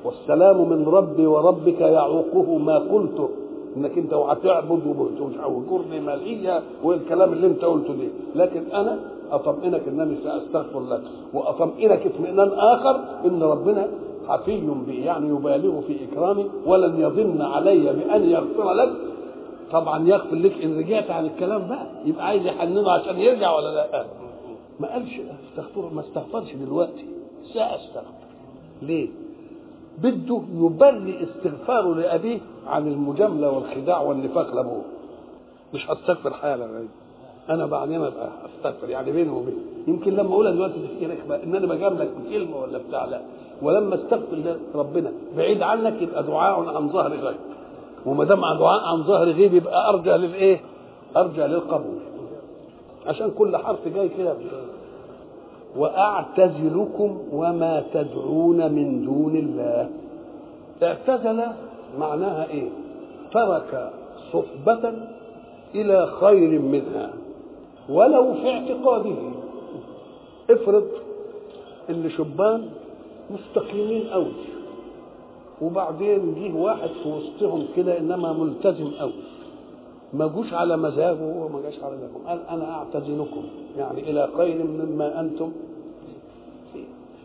والسلام 0.05 0.69
من 0.71 0.85
ربي 0.89 1.27
وربك 1.27 1.81
يعوقه 1.81 2.59
ما 2.59 2.79
قلته 2.79 3.29
إنك 3.77 3.99
أنت 3.99 4.13
وهتعبد 4.13 4.87
وجرني 5.47 6.01
مالية 6.01 6.63
والكلام 6.85 7.33
اللي 7.33 7.47
أنت 7.47 7.65
قلته 7.65 7.95
ده 7.95 8.09
لكن 8.35 8.63
أنا 8.75 8.99
أطمئنك 9.31 9.89
إنني 9.89 10.17
سأستغفر 10.25 10.81
لك. 10.81 11.01
وأطمئنك 11.35 12.07
اطمئنان 12.07 12.49
آخر 12.49 13.01
إن 13.25 13.43
ربنا 13.43 13.89
حفي 14.29 14.61
بي 14.87 15.05
يعني 15.05 15.29
يبالغ 15.29 15.81
في 15.81 15.97
إكرامي 16.05 16.47
ولن 16.67 17.01
يظن 17.01 17.43
علي 17.43 17.79
بأن 17.93 18.31
يغفر 18.31 18.73
لك. 18.73 18.93
طبعا 19.73 20.09
يغفر 20.09 20.37
لك 20.37 20.65
إن 20.65 20.79
رجعت 20.79 21.11
عن 21.11 21.25
الكلام 21.27 21.69
بقى. 21.69 21.87
يبقى 22.05 22.27
عايز 22.27 22.47
يحننه 22.47 22.91
عشان 22.91 23.19
يرجع 23.19 23.57
ولا 23.57 23.75
لأ؟ 23.75 24.05
ما 24.81 24.93
قالش 24.93 25.21
استغفر 25.51 25.91
ما 25.95 26.01
استغفرش 26.01 26.55
دلوقتي. 26.55 27.05
سأستغفر. 27.55 28.23
ليه؟ 28.83 29.09
بده 29.99 30.41
يبرئ 30.57 31.23
استغفاره 31.25 31.95
لأبيه 31.95 32.39
عن 32.67 32.87
المجاملة 32.87 33.51
والخداع 33.51 34.01
والنفاق 34.01 34.55
لأبوه. 34.55 34.83
مش 35.75 35.91
هستغفر 35.91 36.31
حالا 36.33 36.85
أنا 37.51 37.67
بعدين 37.67 38.03
أبقى 38.05 38.29
أستغفر 38.47 38.89
يعني 38.89 39.13
بيني 39.13 39.31
وبينه. 39.31 39.59
يمكن 39.87 40.13
لما 40.15 40.31
اقولها 40.35 40.53
دلوقتي 40.53 40.75
تفكيرك 40.89 41.19
إن 41.45 41.55
أنا 41.55 41.67
بجاملك 41.67 42.09
بكلمه 42.27 42.57
ولا 42.57 42.79
بتاع 42.89 43.05
لا. 43.05 43.21
ولما 43.63 43.95
أستغفر 43.95 44.57
ربنا 44.75 45.13
بعيد 45.37 45.63
عنك 45.63 46.03
يبقى 46.03 46.23
دعاء 46.23 46.77
عن 46.77 46.89
ظهر 46.89 47.13
غيب 47.13 47.37
وما 48.07 48.25
دام 48.25 48.41
دعاء 48.41 48.81
عن 48.85 49.03
ظهر 49.03 49.29
غيب 49.29 49.55
يبقى 49.55 49.89
ارجى 49.89 50.11
للإيه؟ 50.11 50.61
ارجى 51.17 51.43
للقبول. 51.43 51.99
عشان 53.07 53.31
كل 53.31 53.57
حرف 53.57 53.89
جاي 53.89 54.09
كده 54.09 54.35
وأعتزلكم 55.77 57.19
وما 57.33 57.83
تدعون 57.95 58.73
من 58.73 59.05
دون 59.05 59.37
الله. 59.37 59.91
اعتزل 60.83 61.43
معناها 61.99 62.47
إيه؟ 62.51 62.69
ترك 63.33 63.91
صحبة 64.33 64.93
إلى 65.75 66.07
خير 66.21 66.61
منها 66.61 67.11
ولو 67.89 68.35
في 68.35 68.51
اعتقاده. 68.51 69.17
افرض 70.51 70.87
إن 71.91 72.11
شبان 72.11 72.69
مستقيمين 73.31 74.03
قوي 74.09 74.33
وبعدين 75.63 76.35
جه 76.35 76.57
واحد 76.57 76.89
في 77.03 77.09
وسطهم 77.09 77.67
كده 77.77 77.99
إنما 77.99 78.33
ملتزم 78.33 78.91
قوي 79.01 79.13
ما 80.13 80.27
جوش 80.27 80.53
على 80.53 80.77
مزاجه 80.77 81.23
وما 81.23 81.61
جاش 81.63 81.75
على 81.83 81.97
مزاجهم 81.97 82.29
قال 82.29 82.41
أنا 82.49 82.75
أعتزلكم. 82.75 83.45
يعني 83.79 84.11
إلى 84.11 84.29
خير 84.37 84.65
مما 84.65 85.21
أنتم 85.21 85.53
فيه. 86.73 86.85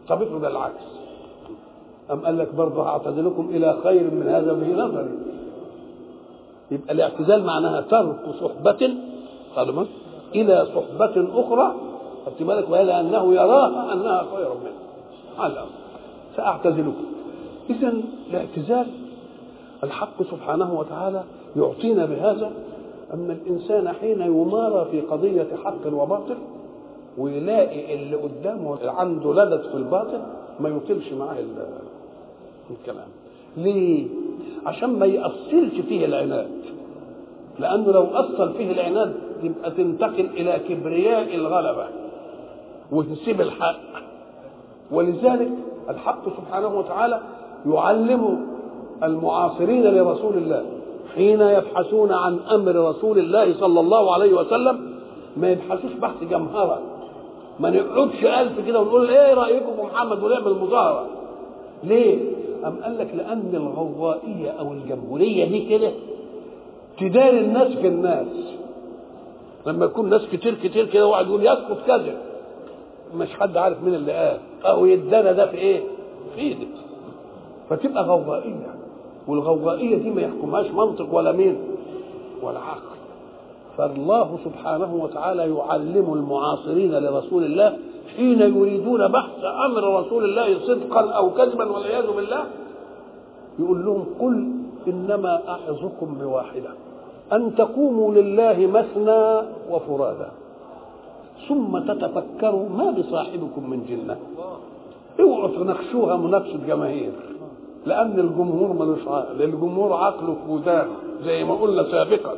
طب 0.09 0.21
افرض 0.21 0.45
العكس. 0.45 0.83
أم 2.11 2.25
قال 2.25 2.37
لك 2.37 2.55
برضه 2.55 2.87
أعتزلكم 2.87 3.49
إلى 3.49 3.77
خير 3.83 4.03
من 4.03 4.27
هذا 4.29 4.53
به 4.53 4.67
نظري 4.85 5.09
يبقى 6.71 6.93
الاعتزال 6.93 7.43
معناها 7.43 7.81
ترك 7.81 8.19
صحبة 8.41 8.95
قالوا 9.55 9.85
إلى 10.35 10.65
صحبة 10.65 11.41
أخرى. 11.41 11.75
خدت 12.25 12.43
بالك؟ 12.43 12.69
أنه 12.99 13.33
يراها 13.33 13.93
أنها 13.93 14.25
خير 14.35 14.49
منه. 14.49 14.77
على 15.39 15.65
سأعتزلكم. 16.35 17.05
إذا 17.69 17.93
الاعتزال 18.29 18.87
الحق 19.83 20.23
سبحانه 20.31 20.79
وتعالى 20.79 21.23
يعطينا 21.55 22.05
بهذا 22.05 22.51
أن 23.13 23.31
الإنسان 23.31 23.89
حين 23.93 24.21
يمارى 24.21 24.87
في 24.91 25.01
قضية 25.01 25.47
حق 25.63 25.93
وباطل 25.93 26.37
ويلاقي 27.17 27.93
اللي 27.95 28.15
قدامه 28.15 28.77
عنده 28.89 29.33
لدد 29.33 29.61
في 29.61 29.77
الباطل 29.77 30.21
ما 30.59 30.69
يطيلش 30.69 31.13
معاه 31.13 31.35
الكلام. 32.69 33.07
ليه؟ 33.57 34.07
عشان 34.65 34.99
ما 34.99 35.05
يأصلش 35.05 35.79
فيه 35.89 36.05
العناد. 36.05 36.49
لأنه 37.59 37.91
لو 37.91 38.03
أصل 38.03 38.53
فيه 38.53 38.71
العناد 38.71 39.13
يبقى 39.43 39.71
تنتقل 39.71 40.25
إلى 40.25 40.59
كبرياء 40.69 41.35
الغلبة 41.35 41.87
وتسيب 42.91 43.41
الحق. 43.41 43.79
ولذلك 44.91 45.51
الحق 45.89 46.25
سبحانه 46.37 46.67
وتعالى 46.79 47.21
يعلم 47.65 48.47
المعاصرين 49.03 49.83
لرسول 49.83 50.37
الله. 50.37 50.65
حين 51.17 51.41
يبحثون 51.41 52.11
عن 52.11 52.39
أمر 52.39 52.75
رسول 52.89 53.19
الله 53.19 53.53
صلى 53.59 53.79
الله 53.79 54.13
عليه 54.13 54.33
وسلم 54.33 54.93
ما 55.37 55.49
يبحثوش 55.51 55.91
بحث 56.01 56.23
جمهرة. 56.23 56.81
ما 57.59 57.69
نقعدش 57.69 58.25
ألف 58.25 58.67
كده 58.67 58.79
ونقول 58.81 59.09
إيه 59.09 59.33
رأيكم 59.33 59.75
في 59.75 59.81
محمد 59.81 60.23
ونعمل 60.23 60.53
مظاهره 60.53 61.05
ليه؟ 61.83 62.19
أم 62.65 62.75
قال 62.83 62.97
لك 62.97 63.07
لأن 63.15 63.49
الغوائية 63.53 64.49
أو 64.59 64.71
الجمهورية 64.71 65.45
دي 65.45 65.65
كده 65.77 65.91
تدار 66.99 67.29
الناس 67.29 67.67
في 67.67 67.87
الناس. 67.87 68.27
لما 69.67 69.85
يكون 69.85 70.09
ناس 70.09 70.21
كتير 70.31 70.53
كتير 70.63 70.85
كده 70.85 71.07
واحد 71.07 71.27
يقول 71.27 71.45
يسقط 71.45 71.77
كذا 71.87 72.21
مش 73.15 73.29
حد 73.33 73.57
عارف 73.57 73.83
مين 73.83 73.95
اللي 73.95 74.11
قال. 74.11 74.37
أو 74.65 74.85
يدانا 74.85 75.31
ده 75.31 75.45
في 75.47 75.57
إيه؟ 75.57 75.81
في 76.35 76.41
إيدك. 76.41 76.67
فتبقى 77.69 78.03
غوغائيه 78.03 78.75
والغوغائية 79.27 79.97
دي 79.97 80.09
ما 80.09 80.21
يحكمهاش 80.21 80.71
منطق 80.71 81.13
ولا 81.13 81.31
مين 81.31 81.57
ولا 82.43 82.59
عقل. 82.59 82.97
فالله 83.77 84.37
سبحانه 84.45 84.95
وتعالى 84.95 85.55
يعلم 85.55 86.13
المعاصرين 86.13 86.91
لرسول 86.91 87.43
الله 87.43 87.77
حين 88.15 88.41
يريدون 88.41 89.07
بحث 89.07 89.43
أمر 89.65 89.99
رسول 89.99 90.23
الله 90.23 90.59
صدقا 90.59 91.09
أو 91.09 91.29
كذبا 91.29 91.65
والعياذ 91.65 92.07
بالله. 92.15 92.43
يقول 93.59 93.85
لهم 93.85 94.05
قل 94.19 94.51
إنما 94.87 95.41
اعظكم 95.49 96.17
بواحدة 96.21 96.69
أن 97.33 97.55
تقوموا 97.55 98.13
لله 98.13 98.67
مثنى 98.67 99.41
وفرادا 99.71 100.31
ثم 101.49 101.79
تتفكروا 101.79 102.69
ما 102.69 102.91
بصاحبكم 102.91 103.69
من 103.69 103.85
جنة. 103.89 104.17
اوعوا 105.19 105.47
تناقشوها 105.47 106.15
مناقشة 106.15 106.59
جماهير. 106.67 107.11
لأن 107.87 108.19
الجمهور 108.19 108.73
ملوش 108.73 109.07
عقل 109.07 109.43
الجمهور 109.43 109.93
عقله 109.93 110.35
في 110.45 110.51
ودانه 110.51 110.91
زي 111.23 111.43
ما 111.43 111.53
قلنا 111.55 111.83
سابقا. 111.83 112.33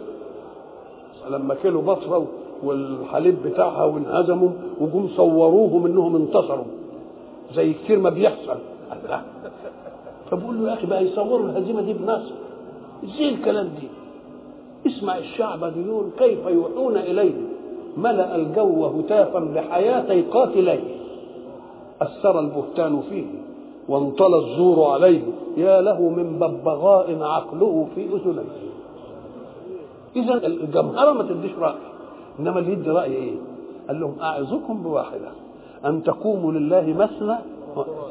لما 1.30 1.56
كلوا 1.56 1.82
بصرة 1.82 2.28
والحليب 2.64 3.44
بتاعها 3.46 3.84
وانهزموا 3.84 4.50
وجم 4.82 5.08
صوروهم 5.18 5.86
إنهم 5.86 6.16
انتصروا. 6.16 6.66
زي 7.56 7.74
كتير 7.74 8.00
ما 8.00 8.10
بيحصل. 8.10 8.58
فبقول 10.32 10.64
له 10.64 10.70
يا 10.70 10.74
أخي 10.74 10.88
بقى 10.88 11.04
يصوروا 11.04 11.46
الهزيمة 11.50 11.82
دي 11.82 11.94
بنصر 11.94 12.34
إزاي 13.04 13.30
الكلام 13.30 13.70
دي؟ 13.80 13.88
اسمع 14.90 15.18
الشعب 15.18 15.74
ديون 15.74 16.12
كيف 16.20 16.46
يوحون 16.48 16.98
إليه. 16.98 17.34
ملأ 17.98 18.36
الجو 18.36 18.86
هتافا 18.86 19.40
بحياتي 19.40 20.22
قاتليه. 20.22 20.84
أثر 22.02 22.40
البهتان 22.40 23.02
فيه. 23.10 23.26
وانطلى 23.90 24.36
الزور 24.38 24.92
عليه 24.92 25.22
يا 25.58 25.82
له 25.82 26.02
من 26.10 26.40
ببغاء 26.40 27.18
عقله 27.22 27.88
في 27.96 28.06
أذنيه. 28.06 28.44
اذا 30.16 30.34
الجمهرة 30.48 31.12
ما 31.14 31.24
تديش 31.24 31.52
رأي 31.60 31.76
إنما 32.40 32.60
اللي 32.60 32.72
يدي 32.72 32.90
رأي 32.90 33.14
إيه؟ 33.14 33.36
قال 33.88 34.00
لهم 34.00 34.16
اعظكم 34.22 34.84
بواحدة 34.84 35.28
أن 35.86 36.04
تقوموا 36.04 36.52
لله 36.52 36.96
مثنى 37.00 37.36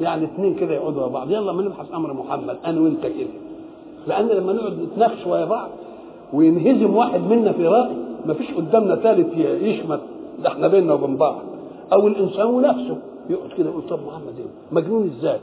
يعني 0.01 0.25
اثنين 0.25 0.55
كده 0.55 0.75
يقعدوا 0.75 1.07
بعض. 1.09 1.31
يلا 1.31 1.53
ما 1.53 1.63
نبحث 1.63 1.95
أمر 1.95 2.13
محمد 2.13 2.57
أنا 2.65 2.81
وأنت 2.81 3.07
كده. 3.07 3.29
لأن 4.07 4.29
لما 4.29 4.53
نقعد 4.53 4.79
نتناقش 4.79 5.27
ويا 5.27 5.45
بعض 5.45 5.69
وينهزم 6.33 6.97
واحد 6.97 7.21
منا 7.21 7.53
في 7.53 7.67
رأي 7.67 7.97
ما 8.27 8.35
فيش 8.35 8.55
قدامنا 8.55 8.97
ثالث 8.97 9.39
يشمت. 9.39 10.01
ده 10.43 10.49
إحنا 10.49 10.69
بيننا 10.69 10.95
وبين 10.95 11.17
بعض. 11.17 11.37
أو 11.93 12.07
الإنسان 12.09 12.61
نفسه 12.63 12.99
يقعد 13.31 13.51
كده 13.59 13.71
يقول 13.71 13.83
طب 13.91 13.99
محمد 14.07 14.35
إيه 14.39 14.47
مجنون 14.73 15.11
إزاي؟ 15.19 15.39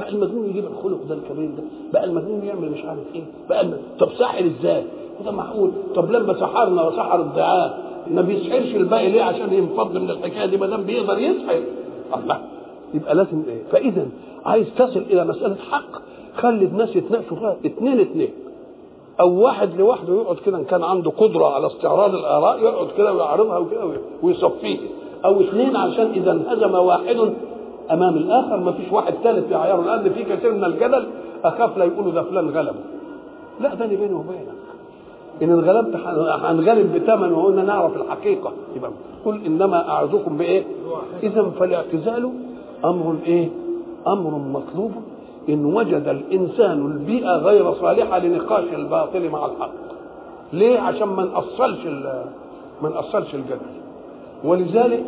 بقى 0.00 0.08
المجنون 0.08 0.50
يجيب 0.50 0.64
الخلق 0.64 0.98
ده 1.08 1.14
الكبير 1.14 1.48
ده 1.56 1.62
بقى 1.92 2.04
المجنون 2.04 2.44
يعمل 2.44 2.70
مش 2.70 2.84
عارف 2.84 2.98
إيه 3.14 3.22
بقى 3.48 3.60
الم... 3.60 3.76
طب 3.98 4.08
ساحر 4.18 4.44
إزاي؟ 4.46 4.84
وده 5.20 5.30
معقول. 5.30 5.70
طب 5.94 6.10
لما 6.10 6.34
سحرنا 6.34 6.82
وسحر 6.86 7.20
الدعاء 7.20 7.90
ما 8.10 8.22
بيسحرش 8.22 8.74
الباقي 8.74 9.10
ليه؟ 9.10 9.22
عشان 9.22 9.52
ينفض 9.52 9.96
من 9.96 10.10
الحكاية 10.10 10.46
دي 10.46 10.56
ما 10.56 10.66
دام 10.66 10.82
بيقدر 10.82 11.18
يسحر. 11.18 11.62
الله. 12.16 12.40
يبقى 12.94 13.14
لازم 13.14 13.42
إيه؟ 13.48 13.62
فإذا 13.72 14.06
عايز 14.46 14.66
تصل 14.78 15.00
إلى 15.00 15.24
مسألة 15.24 15.56
حق 15.70 16.02
خلي 16.36 16.64
الناس 16.64 16.96
يتناقشوا 16.96 17.36
فيها. 17.36 17.56
اثنين 17.66 18.00
اثنين 18.00 18.30
أو 19.20 19.40
واحد 19.40 19.76
لوحده 19.76 20.14
يقعد 20.14 20.36
كده 20.46 20.58
إن 20.58 20.64
كان 20.64 20.82
عنده 20.82 21.10
قدرة 21.10 21.46
على 21.54 21.66
استعراض 21.66 22.14
الآراء 22.14 22.58
يقعد 22.62 22.88
كده 22.98 23.12
ويعرضها 23.12 23.58
وكده 23.58 23.84
ويصفيه. 24.22 24.78
أو 25.24 25.40
اثنين 25.40 25.76
عشان 25.76 26.06
إذا 26.10 26.32
انهزم 26.32 26.74
واحد 26.74 27.32
أمام 27.92 28.16
الآخر 28.16 28.56
ما 28.56 28.72
فيش 28.72 28.92
واحد 28.92 29.14
ثالث 29.24 29.50
يعيره 29.50 29.80
لأن 29.82 30.12
في 30.12 30.24
كثير 30.24 30.54
من 30.54 30.64
الجدل 30.64 31.06
أخاف 31.44 31.78
لا 31.78 31.84
يقولوا 31.84 32.12
ده 32.12 32.22
فلان 32.22 32.48
غلبه 32.48 32.78
لا 33.60 33.74
ده 33.74 33.86
بيني 33.86 34.12
وبينك 34.14 34.48
إن 35.42 35.50
انغلبت 35.50 35.96
هنغلب 36.44 36.94
بثمن 36.94 37.32
وقلنا 37.32 37.62
نعرف 37.62 37.96
الحقيقة 37.96 38.52
يبقى 38.76 38.90
قل 39.24 39.44
إنما 39.46 39.88
اعظكم 39.88 40.36
بإيه؟ 40.36 40.64
اذا 41.22 41.42
فالاعتزال 41.58 42.30
أمر 42.84 43.16
إيه؟ 43.26 43.48
أمر 44.06 44.30
مطلوب 44.30 44.92
إن 45.48 45.64
وجد 45.64 46.08
الإنسان 46.08 46.86
البيئة 46.86 47.36
غير 47.36 47.72
صالحة 47.74 48.18
لنقاش 48.18 48.64
الباطل 48.72 49.28
مع 49.28 49.46
الحق. 49.46 49.70
ليه؟ 50.52 50.78
عشان 50.80 51.08
ما 51.08 51.24
نأصلش 51.24 51.86
ما 52.82 52.88
نأصلش 52.88 53.34
الجدل. 53.34 53.80
ولذلك 54.44 55.04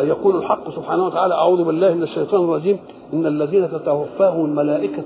يقول 0.00 0.36
الحق 0.36 0.70
سبحانه 0.70 1.06
وتعالى 1.06 1.34
أعوذ 1.34 1.64
بالله 1.64 1.94
من 1.94 2.02
الشيطان 2.02 2.44
الرجيم. 2.44 2.78
إن 3.12 3.26
الذين 3.26 3.70
تتوفاهم 3.70 4.44
الملائكة 4.44 5.02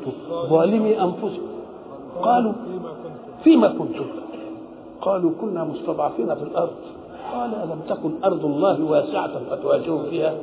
ظالمي 0.50 1.00
أنفسهم. 1.02 1.46
قالوا 2.22 2.52
فيما 3.44 3.68
كنتم؟ 3.68 4.04
قالوا 5.00 5.30
كنا 5.40 5.64
مستضعفين 5.64 6.34
في 6.34 6.42
الأرض. 6.42 6.70
قال 7.32 7.54
ألم 7.54 7.80
تكن 7.88 8.10
أرض 8.24 8.44
الله 8.44 8.84
واسعة 8.84 9.30
فتهاجروا 9.50 10.02
فيها؟ 10.10 10.34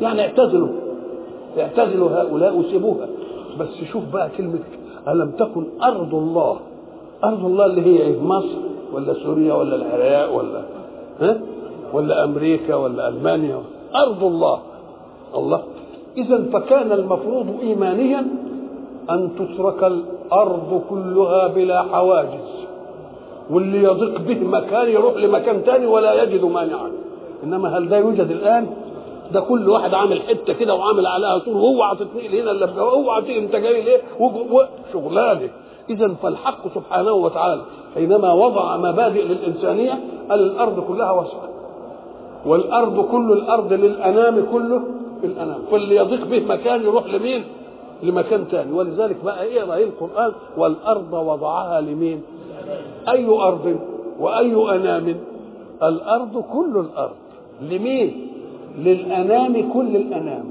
يعني 0.00 0.20
اعتزلوا. 0.20 0.68
اعتزلوا 1.58 2.10
هؤلاء 2.10 2.56
وسيبوها 2.58 3.06
بس 3.60 3.84
شوف 3.92 4.02
بقى 4.12 4.28
كلمة 4.38 4.58
ألم 5.08 5.30
تكن 5.30 5.64
أرض 5.82 6.14
الله؟ 6.14 6.56
أرض 7.24 7.44
الله 7.44 7.66
اللي 7.66 7.82
هي 7.82 8.02
إيه؟ 8.02 8.20
مصر 8.20 8.58
ولا 8.92 9.14
سوريا 9.14 9.54
ولا 9.54 9.76
العراق 9.76 10.34
ولا 10.36 10.62
ها؟ 11.20 11.40
ولا 11.92 12.24
أمريكا 12.24 12.74
ولا 12.74 13.08
ألمانيا؟ 13.08 13.60
أرض 13.94 14.24
الله. 14.24 14.58
الله. 15.34 15.62
اذا 16.16 16.44
فكان 16.52 16.92
المفروض 16.92 17.46
ايمانيا 17.62 18.26
أن 19.10 19.30
تترك 19.38 19.84
الأرض 19.84 20.82
كلها 20.90 21.46
بلا 21.46 21.82
حواجز 21.82 22.50
واللي 23.50 23.82
يضيق 23.82 24.20
به 24.20 24.40
مكان 24.40 24.88
يروح 24.88 25.14
لمكان 25.16 25.64
تاني 25.64 25.86
ولا 25.86 26.22
يجد 26.22 26.44
مانعا. 26.44 26.90
إنما 27.44 27.78
هل 27.78 27.88
ده 27.88 27.96
يوجد 27.96 28.30
الآن؟ 28.30 28.66
ده 29.32 29.40
كل 29.40 29.68
واحد 29.68 29.94
عامل 29.94 30.22
حتة 30.22 30.52
كده 30.52 30.74
وعامل 30.74 31.06
عليها 31.06 31.38
سور 31.38 31.56
واوعى 31.56 31.96
تتنقل 31.96 32.40
هنا 32.40 32.50
الا 32.50 32.80
اوعى 32.80 33.38
أنت 33.38 33.56
جاي 33.56 33.82
ليه؟ 33.82 34.00
شغلانة. 34.92 35.48
اذا 35.90 36.14
فالحق 36.22 36.74
سبحانه 36.74 37.12
وتعالى 37.12 37.62
حينما 37.94 38.32
وضع 38.32 38.76
مبادئ 38.76 39.22
للإنسانية 39.22 40.00
قال 40.30 40.40
الأرض 40.40 40.80
كلها 40.80 41.10
واسعة. 41.10 41.59
والأرض 42.46 43.00
كل 43.04 43.32
الأرض 43.32 43.72
للأنام 43.72 44.46
كله 44.52 44.82
الانام 45.24 45.58
فاللي 45.70 45.96
يضيق 45.96 46.26
به 46.26 46.40
مكان 46.54 46.82
يروح 46.82 47.06
لمين؟ 47.06 47.44
لمكان 48.02 48.48
تاني. 48.48 48.72
ولذلك 48.72 49.16
بقى 49.24 49.42
إيه 49.44 49.84
القرآن؟ 49.84 50.32
والأرض 50.56 51.12
وضعها 51.12 51.80
لمين؟ 51.80 52.22
أي 53.08 53.26
أرض 53.26 53.76
وأي 54.20 54.76
أنام؟ 54.76 55.16
الأرض 55.82 56.44
كل 56.52 56.76
الأرض. 56.76 57.16
لمين؟ 57.62 58.26
للأنام 58.78 59.72
كل 59.72 59.96
الأنام. 59.96 60.44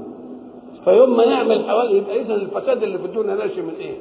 فيوم 0.84 1.16
ما 1.16 1.24
نعمل 1.26 1.64
حواجز 1.64 1.94
يبقى 1.94 2.20
اذا 2.20 2.34
الفساد 2.34 2.82
اللي 2.82 2.98
في 2.98 3.04
الدنيا 3.04 3.34
ناشئ 3.34 3.62
من 3.62 3.74
إيه؟ 3.80 3.96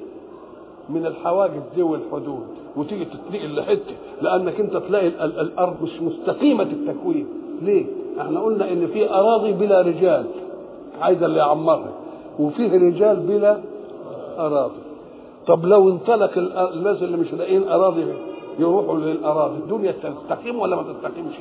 من 0.90 1.06
الحواجز 1.06 1.62
دي 1.76 1.82
والحدود. 1.82 2.48
وتيجي 2.78 3.06
تتنقل 3.06 3.56
لحتة 3.56 3.96
لأنك 4.22 4.60
أنت 4.60 4.78
تلاقي 4.78 5.08
الأرض 5.24 5.76
مش 5.84 6.02
مستقيمة 6.02 6.64
التكوين. 6.64 7.26
ليه؟ 7.62 7.86
إحنا 8.22 8.40
قلنا 8.40 8.72
إن 8.72 8.88
في 8.88 9.14
أراضي 9.14 9.54
بلا 9.54 9.82
رجال. 9.82 10.26
عايزه 11.02 11.26
اللي 11.26 11.40
يعمرها. 11.40 11.92
وفيه 12.40 12.72
رجال 12.74 13.16
بلا 13.20 13.60
أراضي. 14.40 14.80
طب 15.48 15.66
لو 15.66 15.90
انطلق 15.90 16.38
الناس 16.74 17.04
اللي 17.04 17.18
مش 17.18 17.34
لاقيين 17.34 17.68
أراضي 17.68 18.06
يروحوا 18.60 18.98
للأراضي. 18.98 19.58
الدنيا 19.58 19.92
تستقيم 19.92 20.60
ولا 20.60 20.76
ما 20.76 20.84
تستقيمش؟ 20.84 21.36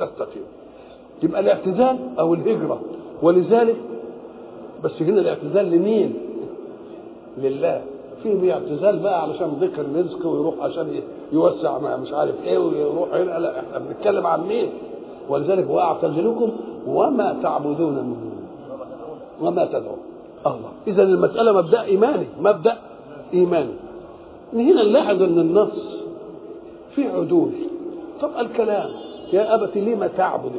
تستقيم. 0.00 0.42
يبقى 1.22 1.40
الاعتزال 1.40 1.96
أو 2.18 2.34
الهجرة. 2.34 2.80
ولذلك 3.22 3.76
بس 4.84 5.02
هنا 5.02 5.20
الاعتزال 5.20 5.70
لمين؟ 5.70 6.14
لله. 7.38 7.82
في 8.22 8.52
اعتزال 8.52 8.98
بقى 8.98 9.22
علشان 9.22 9.48
ضيق 9.60 9.78
الرزق 9.78 10.26
ويروح 10.26 10.54
عشان 10.60 11.00
يوسع 11.32 11.78
مش 11.96 12.12
عارف 12.12 12.34
إيه 12.44 12.58
ويروح 12.58 13.14
هنا. 13.14 13.38
لا 13.38 13.60
إحنا 13.60 13.78
بنتكلم 13.78 14.26
عن 14.26 14.46
مين؟ 14.46 14.68
ولذلك 15.30 15.70
واعتزلكم 15.70 16.50
وما 16.86 17.36
تعبدون 17.42 17.92
من 17.92 18.16
دون 18.22 18.46
وما 19.40 19.64
تدعون. 19.64 19.98
الله. 20.46 20.70
اذا 20.86 21.02
المسألة 21.02 21.52
مبدأ 21.52 21.82
إيماني 21.82 22.26
مبدأ 22.40 22.76
إيماني. 23.34 23.72
من 24.52 24.60
هنا 24.60 24.82
نلاحظ 24.82 25.22
أن 25.22 25.38
النص 25.38 26.00
في 26.94 27.08
عدول. 27.08 27.50
طب 28.20 28.30
الكلام 28.38 28.90
يا 29.32 29.54
ابت 29.54 29.76
لم 29.76 30.10
تعبد؟ 30.16 30.52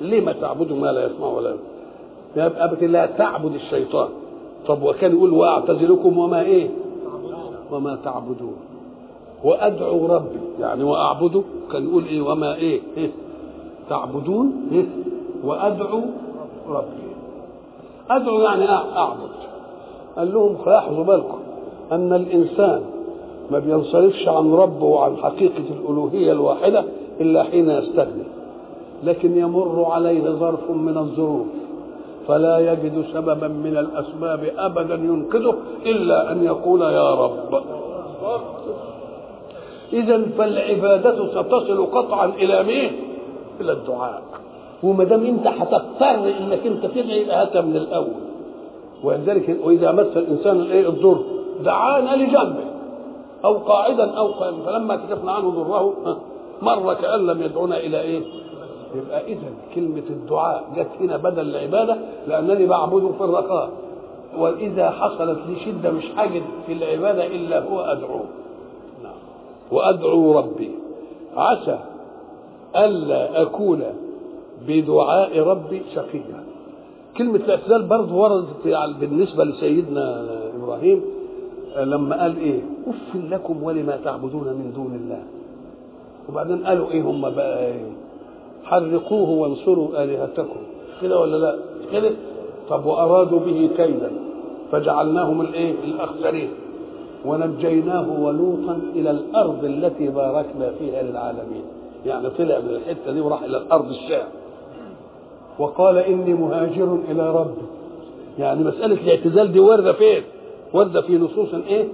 لم 0.00 0.30
تعبد 0.30 0.72
ما 0.72 0.92
لا 0.92 1.06
يسمع 1.06 1.26
ولا 1.26 1.54
يا 2.36 2.64
ابت 2.64 2.82
لا 2.84 3.06
تعبد 3.06 3.54
الشيطان. 3.54 4.08
طب 4.66 4.82
وكان 4.82 5.12
يقول 5.12 5.30
وأعتزلكم 5.30 6.18
وما 6.18 6.40
إيه؟ 6.42 6.68
وما 7.72 7.98
تعبدون. 8.04 8.56
وأدعو 9.44 10.06
ربي 10.06 10.40
يعني 10.60 10.84
وأعبده. 10.84 11.42
كان 11.72 11.88
يقول 11.88 12.04
إيه 12.04 12.22
وما 12.22 12.54
إيه, 12.54 12.80
إيه؟ 12.96 13.10
تعبدون 13.92 14.52
إيه؟ 14.72 14.86
وأدعو 15.44 16.00
ربي. 16.68 17.08
أدعو 18.10 18.40
يعني 18.40 18.70
أعبد. 18.70 19.30
قال 20.16 20.34
لهم 20.34 20.56
لاحظوا 20.66 21.04
بالكم 21.04 21.38
أن 21.92 22.12
الإنسان 22.12 22.82
ما 23.50 23.58
بينصرفش 23.58 24.28
عن 24.28 24.52
ربه 24.52 24.84
وعن 24.84 25.16
حقيقة 25.16 25.64
الألوهية 25.80 26.32
الواحدة 26.32 26.84
إلا 27.20 27.42
حين 27.42 27.70
يستغني 27.70 28.24
لكن 29.04 29.36
يمر 29.38 29.84
عليه 29.84 30.30
ظرف 30.30 30.70
من 30.70 30.96
الظروف. 30.98 31.46
فلا 32.28 32.72
يجد 32.72 33.04
سببا 33.12 33.48
من 33.48 33.76
الأسباب 33.76 34.52
ابدا 34.58 34.94
ينقذه 34.94 35.54
إلا 35.86 36.32
أن 36.32 36.44
يقول 36.44 36.82
يا 36.82 37.14
رب. 37.14 37.62
اذا 39.92 40.22
فالعبادة 40.38 41.26
ستصل 41.26 41.86
قطعا 41.86 42.26
إلى 42.26 42.62
مين؟ 42.62 43.11
إلى 43.62 43.72
الدعاء. 43.72 44.22
وما 44.82 45.04
دام 45.04 45.26
انت 45.26 45.46
هتضطر 45.46 46.28
انك 46.40 46.66
انت 46.66 46.86
تدعي 46.86 47.22
يبقى 47.22 47.42
هاتها 47.42 47.60
من 47.60 47.76
الأول. 47.76 48.22
ولذلك 49.04 49.56
وإذا 49.64 49.92
مس 49.92 50.16
الإنسان 50.16 50.56
الإيه؟ 50.56 50.88
الضر. 50.88 51.18
دعانا 51.64 52.16
لجنبه. 52.16 52.64
أو 53.44 53.58
قاعدا 53.58 54.10
أو 54.10 54.26
قائما. 54.26 54.64
فلما 54.66 54.96
كشفنا 54.96 55.32
عنه 55.32 55.50
ضره 55.50 55.94
مر 56.62 56.94
كأن 56.94 57.26
لم 57.26 57.42
يدعونا 57.42 57.76
إلى 57.76 58.00
إيه؟ 58.00 58.22
يبقى 58.94 59.26
اذا 59.26 59.48
كلمة 59.74 60.02
الدعاء 60.10 60.64
جت 60.76 60.88
هنا 61.00 61.16
بدل 61.16 61.56
العبادة 61.56 61.96
لأنني 62.26 62.66
بعبده 62.66 63.08
في 63.18 63.24
الرخاء. 63.24 63.70
وإذا 64.38 64.90
حصلت 64.90 65.38
لي 65.48 65.56
شدة 65.64 65.90
مش 65.90 66.04
حاجد 66.16 66.42
في 66.66 66.72
العبادة 66.72 67.26
إلا 67.26 67.60
هو 67.60 67.80
ادعوه 67.80 68.24
نعم. 69.02 69.12
وأدعو 69.72 70.38
ربي. 70.38 70.70
عسى 71.36 71.78
ألا 72.76 73.42
أكون 73.42 73.82
بدعاء 74.68 75.38
ربي 75.40 75.82
شقيا. 75.94 76.44
كلمة 77.16 77.36
الاعتزال 77.36 77.82
برضه 77.82 78.14
وردت 78.14 78.66
بالنسبة 79.00 79.44
لسيدنا 79.44 80.26
إبراهيم 80.56 81.02
لما 81.76 82.22
قال 82.22 82.38
إيه؟ 82.38 82.60
أف 82.86 83.16
لكم 83.30 83.62
ولما 83.62 83.96
تعبدون 84.04 84.44
من 84.44 84.72
دون 84.76 84.94
الله. 84.94 85.22
وبعدين 86.28 86.66
قالوا 86.66 86.90
إيه 86.90 87.02
هم 87.02 87.30
بقى؟ 87.30 87.66
إيه 87.66 87.82
حرقوه 88.64 89.30
وانصروا 89.30 90.04
آلهتكم. 90.04 90.60
كده 91.02 91.20
ولا 91.20 91.36
لا؟ 91.36 91.56
كده؟ 91.92 92.10
طب 92.68 92.86
وأرادوا 92.86 93.38
به 93.40 93.70
كيدا 93.76 94.10
فجعلناهم 94.72 95.40
الإيه؟ 95.40 95.74
الأخسرين. 95.84 96.50
ونجيناه 97.26 98.20
ولوطا 98.20 98.80
إلى 98.94 99.10
الأرض 99.10 99.64
التي 99.64 100.08
باركنا 100.08 100.70
فيها 100.78 101.02
للعالمين. 101.02 101.62
يعني 102.06 102.30
طلع 102.30 102.58
من 102.58 102.70
الحتة 102.70 103.12
دي 103.12 103.20
وراح 103.20 103.42
إلى 103.42 103.56
الأرض 103.56 103.88
الشام 103.88 104.26
وقال 105.58 105.98
إني 105.98 106.34
مهاجر 106.34 106.98
إلى 107.10 107.30
ربي 107.30 107.62
يعني 108.38 108.64
مسألة 108.64 108.94
الاعتزال 108.94 109.52
دي 109.52 109.60
واردة 109.60 109.92
فين؟ 109.92 110.22
واردة 110.74 111.00
في 111.02 111.18
نصوص 111.18 111.54
إيه؟ 111.54 111.88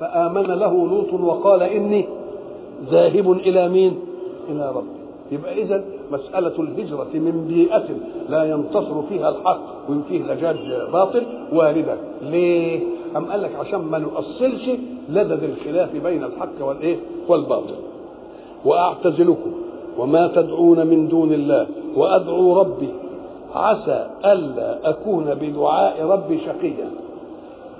فآمن 0.00 0.42
له 0.42 0.72
لوط 0.88 1.12
وقال 1.12 1.62
إني 1.62 2.08
ذاهب 2.90 3.32
إلى 3.32 3.68
مين؟ 3.68 3.98
إلى 4.48 4.70
ربي 4.76 5.00
يبقى 5.32 5.62
إذا 5.62 5.84
مسألة 6.12 6.60
الهجرة 6.62 7.08
من 7.14 7.44
بيئة 7.48 7.84
لا 8.28 8.44
ينتصر 8.44 9.02
فيها 9.02 9.28
الحق 9.28 9.60
وفيه 9.90 10.22
لجاج 10.22 10.56
باطل 10.92 11.22
واردة 11.52 11.96
ليه؟ 12.22 12.80
أم 13.16 13.24
قال 13.24 13.42
لك 13.42 13.50
عشان 13.60 13.80
ما 13.80 13.98
نؤصلش 13.98 14.70
لدد 15.08 15.42
الخلاف 15.42 15.96
بين 15.96 16.24
الحق 16.24 16.52
والإيه؟ 16.66 16.96
والباطل 17.28 17.74
وأعتزلكم 18.64 19.52
وما 19.98 20.26
تدعون 20.28 20.86
من 20.86 21.08
دون 21.08 21.32
الله 21.32 21.66
وأدعو 21.96 22.58
ربي. 22.60 22.88
عسى 23.54 24.06
ألا 24.24 24.90
أكون 24.90 25.34
بدعاء 25.34 26.02
ربي 26.06 26.38
شقيا. 26.40 26.90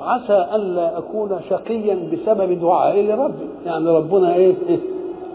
عسى 0.00 0.46
ألا 0.54 0.98
أكون 0.98 1.40
شقيا 1.50 2.08
بسبب 2.12 2.60
دعائي 2.60 3.06
لربي. 3.06 3.46
يعني 3.66 3.90
ربنا 3.90 4.34
إيه, 4.34 4.54
إيه؟ 4.68 4.78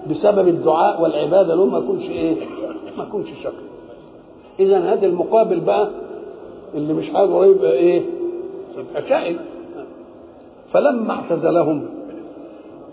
بسبب 0.10 0.48
الدعاء 0.48 1.02
والعبادة 1.02 1.56
له 1.56 1.66
ما 1.66 1.78
اكونش 1.78 2.10
إيه؟ 2.10 2.36
ما 2.98 3.04
اكونش 3.04 3.28
شقي. 3.44 3.66
اذا 4.60 4.80
هذا 4.80 5.06
المقابل 5.06 5.60
بقى 5.60 5.90
اللي 6.76 6.94
مش 6.94 7.06
هيقدر 7.10 7.46
يبقى 7.46 7.72
إيه؟ 7.74 8.02
يبقى 8.78 9.10
شقي 9.10 9.36
فلما 10.74 11.14
اعتزلهم 11.14 11.86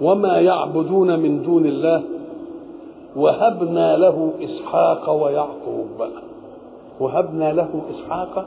وما 0.00 0.38
يعبدون 0.40 1.18
من 1.18 1.42
دون 1.42 1.66
الله 1.66 2.02
وهبنا 3.16 3.96
له 3.96 4.33
إسحاق 4.42 5.11
ويعقوب. 5.11 6.09
وهبنا 7.01 7.53
له 7.53 7.83
إسحاق 7.90 8.46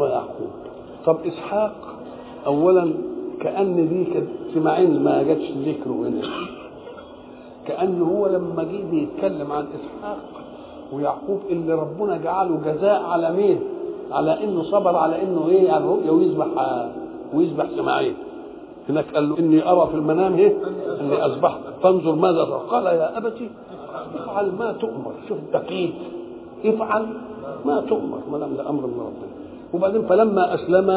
ويعقوب. 0.00 0.50
طب 1.06 1.16
إسحاق 1.26 1.72
اولا 2.46 2.92
كأن 3.40 3.88
دي 3.88 4.22
سماعين 4.54 5.04
ما 5.04 5.22
جاتش 5.22 5.50
ذكره 5.50 5.92
هنا. 5.92 6.22
كان 7.66 8.02
هو 8.02 8.26
لما 8.26 8.62
جه 8.62 8.90
بيتكلم 8.90 9.52
عن 9.52 9.66
إسحاق 9.66 10.18
ويعقوب 10.92 11.40
اللي 11.50 11.74
ربنا 11.74 12.16
جعله 12.16 12.60
جزاء 12.64 13.02
على 13.02 13.32
مين؟ 13.32 13.60
على 14.12 14.44
إنه 14.44 14.62
صبر 14.62 14.96
على 14.96 15.22
إنه 15.22 15.48
إيه؟ 15.48 15.72
على 15.72 15.84
الرؤيا 15.84 16.10
ويذبح 16.10 16.46
ويذبح 17.34 17.66
سماعين 17.76 18.14
هناك 18.88 19.14
قال 19.14 19.28
له 19.28 19.38
إني 19.38 19.70
أرى 19.70 19.88
في 19.90 19.94
المنام 19.94 20.34
إيه؟ 20.34 20.56
إني 21.00 21.24
اذبحك 21.24 21.60
فانظر 21.82 22.14
ماذا 22.14 22.44
قال 22.44 22.86
يا 22.86 23.18
أبتي 23.18 23.50
افعل 24.14 24.52
ما 24.58 24.72
تؤمر. 24.72 25.12
شوف 25.28 25.38
التقييد 25.38 25.92
افعل 26.64 27.06
ما 27.64 27.80
تؤمر. 27.80 28.18
ما 28.32 28.38
دام 28.38 28.54
ده 28.56 28.70
أمر 28.70 28.86
من 28.86 29.00
ربنا 29.00 29.32
وبعدين 29.74 30.02
فلما 30.02 30.54
اسلم 30.54 30.90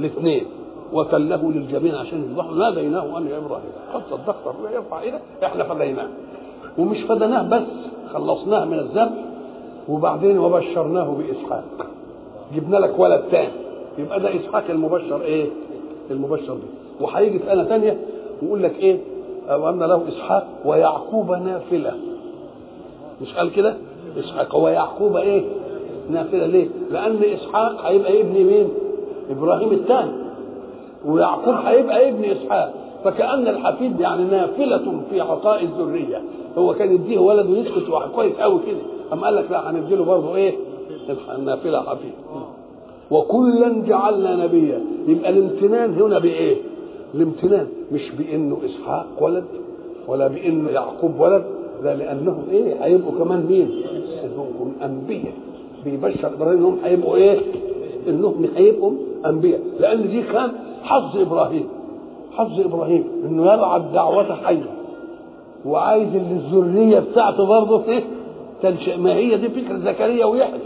الاثنين 0.00 0.44
وكله 0.92 1.52
للجبين 1.52 1.94
عشان 1.94 2.18
يذبحوا 2.24 2.54
ناديناه 2.54 3.18
ان 3.18 3.26
يا 3.26 3.38
إبراهيم. 3.38 3.70
قد 3.94 4.02
صدقت 4.10 4.46
الرؤيا 4.46 4.74
يرفع 4.74 5.00
ايده 5.00 5.18
إحنا 5.44 5.64
فديناه. 5.64 6.08
ومش 6.78 6.98
فديناه 7.02 7.42
بس 7.48 7.62
خلصناه 8.12 8.64
من 8.64 8.78
الذنب 8.78 9.12
وبعدين 9.88 10.38
وبشرناه 10.38 11.14
بإسحاق. 11.18 11.64
جبنا 12.54 12.76
لك 12.76 12.98
ولد 12.98 13.22
تاني. 13.30 13.52
يبقى 13.98 14.20
ده 14.20 14.36
إسحاق 14.36 14.64
المبشر 14.70 15.22
إيه؟ 15.22 15.46
المبشر 16.10 16.54
به 16.54 17.04
وهيجي 17.06 17.38
في 17.38 17.50
إيه 17.52 17.62
ثانية 17.62 18.00
ويقول 18.42 18.62
لك 18.62 18.74
إيه؟ 18.78 18.98
وأن 19.56 19.78
له 19.78 20.02
إسحاق 20.08 20.46
ويعقوب 20.64 21.30
نافلة. 21.32 21.92
مش 23.22 23.34
قال 23.34 23.52
كده؟ 23.52 23.76
إسحاق. 24.18 24.56
ويعقوب 24.56 25.16
إيه؟ 25.16 25.42
نافلة 26.10 26.46
ليه؟ 26.46 26.68
لأن 26.90 27.18
إسحاق 27.24 27.86
هيبقى 27.86 28.20
ابن 28.20 28.32
مين؟ 28.32 28.68
إبراهيم 29.30 29.72
الثاني. 29.72 30.12
ويعقوب 31.06 31.54
هيبقى 31.54 32.08
ابن 32.08 32.24
إسحاق. 32.24 32.74
فكأن 33.04 33.48
الحفيد 33.48 34.00
يعني 34.00 34.24
نافلة 34.24 35.00
في 35.10 35.20
عطاء 35.20 35.62
الذرية. 35.64 36.22
هو 36.58 36.74
كان 36.74 36.94
يديه 36.94 37.18
ولد 37.18 37.46
ويسكت 37.50 37.90
كويس 38.14 38.36
قوي 38.36 38.60
كده. 38.66 38.78
أما 39.12 39.24
قال 39.24 39.36
لك 39.36 39.50
لا 39.50 39.70
هنديله 39.70 40.04
برضه 40.04 40.36
إيه؟ 40.36 40.54
النافلة 41.38 41.80
حفيد. 41.82 42.12
وكلا 43.10 43.82
جعلنا 43.86 44.36
نبيا. 44.44 44.80
يبقى 45.06 45.30
الامتنان 45.30 45.94
هنا 45.94 46.18
بإيه؟ 46.18 46.56
الامتنان 47.14 47.66
مش 47.92 48.10
بإنه 48.10 48.58
إسحاق 48.64 49.06
ولد 49.20 49.44
ولا 50.08 50.28
بإنه 50.28 50.70
يعقوب 50.70 51.20
ولد 51.20 51.44
لا 51.82 51.94
لأنهم 51.94 52.42
إيه 52.50 52.84
هيبقوا 52.84 53.24
كمان 53.24 53.46
مين؟ 53.46 53.70
إنهم 54.24 54.72
أنبياء 54.84 55.32
بيبشر 55.84 56.28
إبراهيم 56.34 56.58
إنهم 56.58 56.78
هيبقوا 56.84 57.16
إيه؟ 57.16 57.38
إنهم 58.08 58.46
هيبقوا 58.56 58.92
أنبياء 59.26 59.60
لأن 59.80 60.08
دي 60.10 60.22
كان 60.22 60.50
حظ 60.82 61.18
إبراهيم 61.20 61.68
حظ 62.32 62.60
إبراهيم 62.60 63.04
إنه 63.24 63.42
يبعث 63.52 63.82
دعوة 63.94 64.34
حية 64.34 64.70
وعايز 65.66 66.08
اللي 66.14 66.32
الذرية 66.36 66.98
بتاعته 66.98 67.46
برضه 67.46 67.84
إيه؟ 67.88 68.02
تنشئ 68.62 68.96
ما 68.96 69.14
هي 69.14 69.36
دي 69.36 69.48
فكرة 69.48 69.78
زكريا 69.78 70.24
ويحيى 70.24 70.60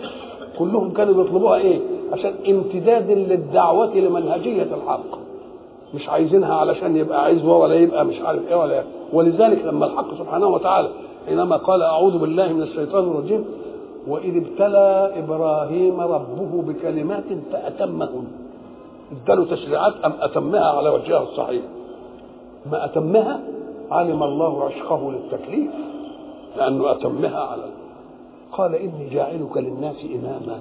كلهم 0.58 0.92
كانوا 0.92 1.14
بيطلبوها 1.22 1.56
إيه؟ 1.58 1.78
عشان 2.12 2.32
امتداد 2.48 3.10
للدعوة 3.10 3.94
لمنهجيه 3.96 4.62
الحق 4.62 5.23
مش 5.94 6.08
عايزينها 6.08 6.54
علشان 6.54 6.96
يبقى 6.96 7.24
عزوة 7.24 7.58
ولا 7.58 7.74
يبقى 7.74 8.04
مش 8.04 8.20
عارف 8.20 8.48
إيه 8.48 8.54
ولا 8.54 8.74
إيه. 8.74 8.84
ولذلك 9.12 9.64
لما 9.64 9.86
الحق 9.86 10.14
سبحانه 10.18 10.46
وتعالى 10.46 10.88
حينما 11.26 11.56
قال 11.56 11.82
أعوذ 11.82 12.18
بالله 12.18 12.52
من 12.52 12.62
الشيطان 12.62 13.04
الرجيم 13.04 13.44
وإذ 14.08 14.36
ابتلى 14.36 15.12
إبراهيم 15.16 16.00
ربه 16.00 16.62
بكلمات 16.62 17.24
فأتمهن. 17.52 18.26
اداله 19.24 19.44
تشريعات 19.44 19.94
أم 20.04 20.12
أتمها 20.20 20.70
على 20.70 20.88
وجهها 20.88 21.22
الصحيح؟ 21.22 21.62
ما 22.72 22.84
أتمها 22.84 23.40
علم 23.90 24.22
الله 24.22 24.64
عشقه 24.64 25.12
للتكليف 25.12 25.70
لأنه 26.56 26.90
أتمها 26.90 27.40
على 27.40 27.62
قال 28.52 28.74
إني 28.74 29.08
جاعلك 29.10 29.56
للناس 29.56 29.96
إماما. 30.04 30.58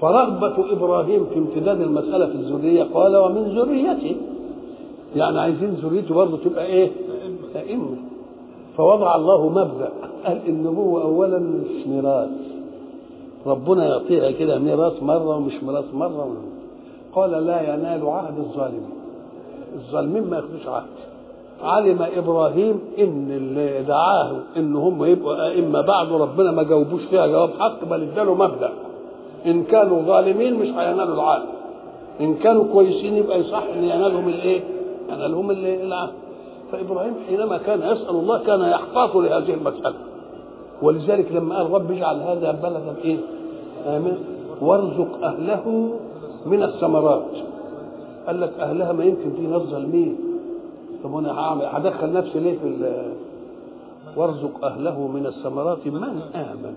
فرغبة 0.00 0.72
إبراهيم 0.72 1.26
في 1.26 1.38
امتداد 1.38 1.80
المسألة 1.80 2.26
في 2.26 2.32
الذرية 2.32 2.86
قال 2.94 3.16
ومن 3.16 3.42
ذريتي. 3.58 4.16
يعني 5.16 5.40
عايزين 5.40 5.70
ذريته 5.70 6.14
برضه 6.14 6.36
تبقى 6.36 6.66
إيه؟ 6.66 6.90
أئمة. 7.56 7.96
فوضع 8.76 9.16
الله 9.16 9.48
مبدأ. 9.48 9.88
قال 10.26 10.40
النبوه 10.48 11.02
اولا 11.02 11.38
مش 11.38 11.86
ميراث. 11.86 12.28
ربنا 13.46 13.86
يعطيها 13.88 14.30
كده 14.30 14.58
ميراث 14.58 15.02
مرة 15.02 15.36
ومش 15.36 15.62
ميراث 15.62 15.94
مرة. 15.94 16.36
قال 17.14 17.30
لا 17.30 17.74
ينال 17.74 18.06
عهد 18.06 18.38
الظالمين. 18.38 18.90
الظالمين 19.74 20.30
ما 20.30 20.36
ياخدوش 20.36 20.66
عهد. 20.66 20.86
علم 21.62 22.02
إبراهيم 22.16 22.80
إن 22.98 23.30
اللي 23.30 23.82
دعاه 23.82 24.36
إن 24.56 24.76
هم 24.76 25.04
يبقوا 25.04 25.46
أئمة 25.46 25.80
بعد 25.80 26.12
ربنا 26.12 26.50
ما 26.50 26.62
جاوبوش 26.62 27.02
فيها 27.02 27.26
جواب 27.26 27.50
حق 27.58 27.84
بل 27.84 28.02
اداله 28.02 28.34
مبدأ. 28.34 28.72
إن 29.46 29.64
كانوا 29.64 30.02
ظالمين 30.02 30.54
مش 30.54 30.68
هينالوا 30.68 31.14
العهد 31.14 31.42
إن 32.20 32.34
كانوا 32.34 32.64
كويسين 32.72 33.16
يبقى 33.16 33.40
يصح 33.40 33.62
إن 33.62 33.84
ينالهم 33.84 34.28
الإيه؟ 34.28 34.60
ينالهم 35.12 35.50
العهد 35.50 36.12
فإبراهيم 36.72 37.14
حينما 37.28 37.58
كان 37.58 37.78
يسأل 37.82 38.10
الله 38.10 38.38
كان 38.44 38.60
يحتاط 38.60 39.16
لهذه 39.16 39.54
المسألة. 39.54 39.94
ولذلك 40.82 41.32
لما 41.32 41.56
قال 41.56 41.70
رب 41.70 41.90
اجعل 41.92 42.16
هذا 42.20 42.52
بلدا 42.52 42.94
إيه؟ 43.04 43.16
آمن. 43.86 44.18
وارزق 44.60 45.24
أهله 45.24 45.92
من 46.46 46.62
الثمرات. 46.62 47.26
قال 48.26 48.40
لك 48.40 48.52
أهلها 48.60 48.92
ما 48.92 49.04
يمكن 49.04 49.30
في 49.36 49.42
ناس 49.42 49.62
ظالمين 49.62 50.16
طب 51.04 51.16
أنا 51.16 51.58
هدخل 51.78 52.12
نفسي 52.12 52.38
ليه 52.40 52.58
في 52.58 52.88
وارزق 54.16 54.64
أهله 54.64 55.06
من 55.06 55.26
الثمرات 55.26 55.86
من 55.86 56.04
آمن. 56.34 56.74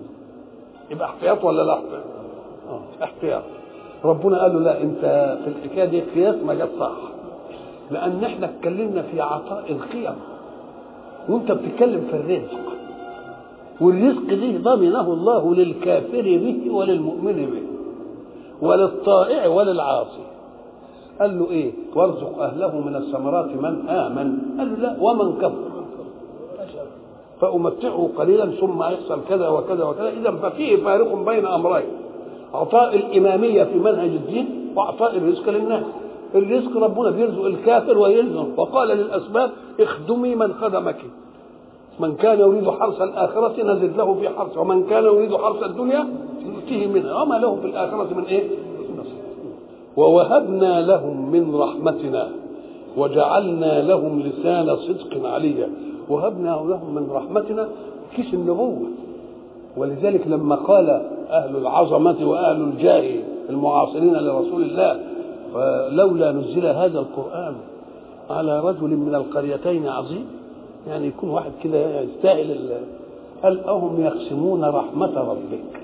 يبقى 0.90 1.08
احتياط 1.08 1.44
ولا 1.44 1.62
لا 1.62 1.74
آه 1.74 2.17
احتياط. 3.02 3.42
ربنا 4.04 4.42
قال 4.42 4.54
له 4.54 4.60
لا 4.60 4.82
انت 4.82 5.00
في 5.44 5.50
الحكاية 5.50 5.84
دي 5.84 6.00
قياس 6.00 6.34
ما 6.46 6.54
جت 6.54 6.70
صح. 6.80 6.92
لأن 7.90 8.24
إحنا 8.24 8.46
اتكلمنا 8.46 9.02
في 9.02 9.20
عطاء 9.20 9.72
القيم. 9.72 10.14
وانت 11.28 11.52
بتتكلم 11.52 12.00
في 12.10 12.16
الرزق. 12.16 12.60
والرزق 13.80 14.28
دي 14.28 14.58
ضمنه 14.58 15.12
الله 15.12 15.54
للكافر 15.54 16.22
به 16.22 16.70
وللمؤمن 16.70 17.46
به. 17.46 17.62
وللطائع 18.68 19.46
وللعاصي. 19.46 20.26
قال 21.20 21.38
له 21.38 21.50
إيه؟ 21.50 21.72
وارزق 21.94 22.42
أهله 22.42 22.80
من 22.80 22.96
الثمرات 22.96 23.46
من 23.46 23.88
آمن. 23.88 24.38
قال 24.58 24.72
له 24.72 24.78
لا 24.78 24.96
ومن 25.00 25.38
كفر. 25.38 25.68
فأمتعه 27.40 28.10
قليلا 28.16 28.46
ثم 28.46 28.82
يحصل 28.82 29.20
كذا 29.28 29.48
وكذا 29.48 29.84
وكذا. 29.84 30.08
اذا 30.08 30.30
ففيه 30.30 30.76
فارق 30.76 31.14
بين 31.14 31.46
أمرين. 31.46 31.97
عطاء 32.54 32.96
الإمامية 32.96 33.64
في 33.64 33.78
منهج 33.78 34.10
الدين 34.10 34.72
واعطاء 34.76 35.16
الرزق 35.16 35.50
للناس. 35.50 35.84
الرزق 36.34 36.76
ربنا 36.76 37.10
بيرزق 37.10 37.44
الكافر 37.44 37.98
ويلزم 37.98 38.46
وقال 38.56 38.88
للأسباب 38.88 39.50
اخدمي 39.80 40.34
من 40.34 40.52
خدمك. 40.52 40.96
من 42.00 42.14
كان 42.14 42.38
يريد 42.38 42.70
حرث 42.70 43.02
الآخرة 43.02 43.62
نزد 43.62 43.96
له 43.96 44.14
في 44.14 44.28
حرث. 44.28 44.58
ومن 44.58 44.86
كان 44.86 45.04
يريد 45.04 45.36
حرث 45.36 45.62
الدنيا 45.62 46.08
نؤتيه 46.46 46.86
منها. 46.86 47.22
وما 47.22 47.34
له 47.34 47.56
في 47.56 47.66
الآخرة 47.66 48.14
من 48.14 48.24
إيه؟ 48.24 48.48
ووهبنا 49.96 50.86
لهم 50.86 51.30
من 51.30 51.54
رحمتنا 51.54 52.28
وجعلنا 52.96 53.82
لهم 53.82 54.20
لسان 54.20 54.76
صدق 54.76 55.28
عليا. 55.28 55.68
وهبنا 56.08 56.50
لهم 56.50 56.94
من 56.94 57.10
رحمتنا. 57.10 57.68
كيس 58.16 58.34
النبوة؟ 58.34 58.88
ولذلك 59.78 60.26
لما 60.26 60.54
قال 60.54 60.90
أهل 61.30 61.56
العظمة 61.56 62.16
وأهل 62.28 62.60
الجاه 62.60 63.22
المعاصرين 63.50 64.14
لرسول 64.14 64.62
الله 64.62 65.00
لولا 65.90 66.32
نزل 66.32 66.66
هذا 66.66 66.98
القرآن 66.98 67.54
على 68.30 68.60
رجل 68.60 68.88
من 68.88 69.14
القريتين 69.14 69.88
عظيم 69.88 70.26
يعني 70.88 71.06
يكون 71.06 71.30
واحد 71.30 71.50
كده 71.62 72.00
يستاهل 72.00 72.56
قال 73.42 73.64
أهم 73.68 74.04
يقسمون 74.04 74.64
رحمة 74.64 75.20
ربك؟ 75.20 75.80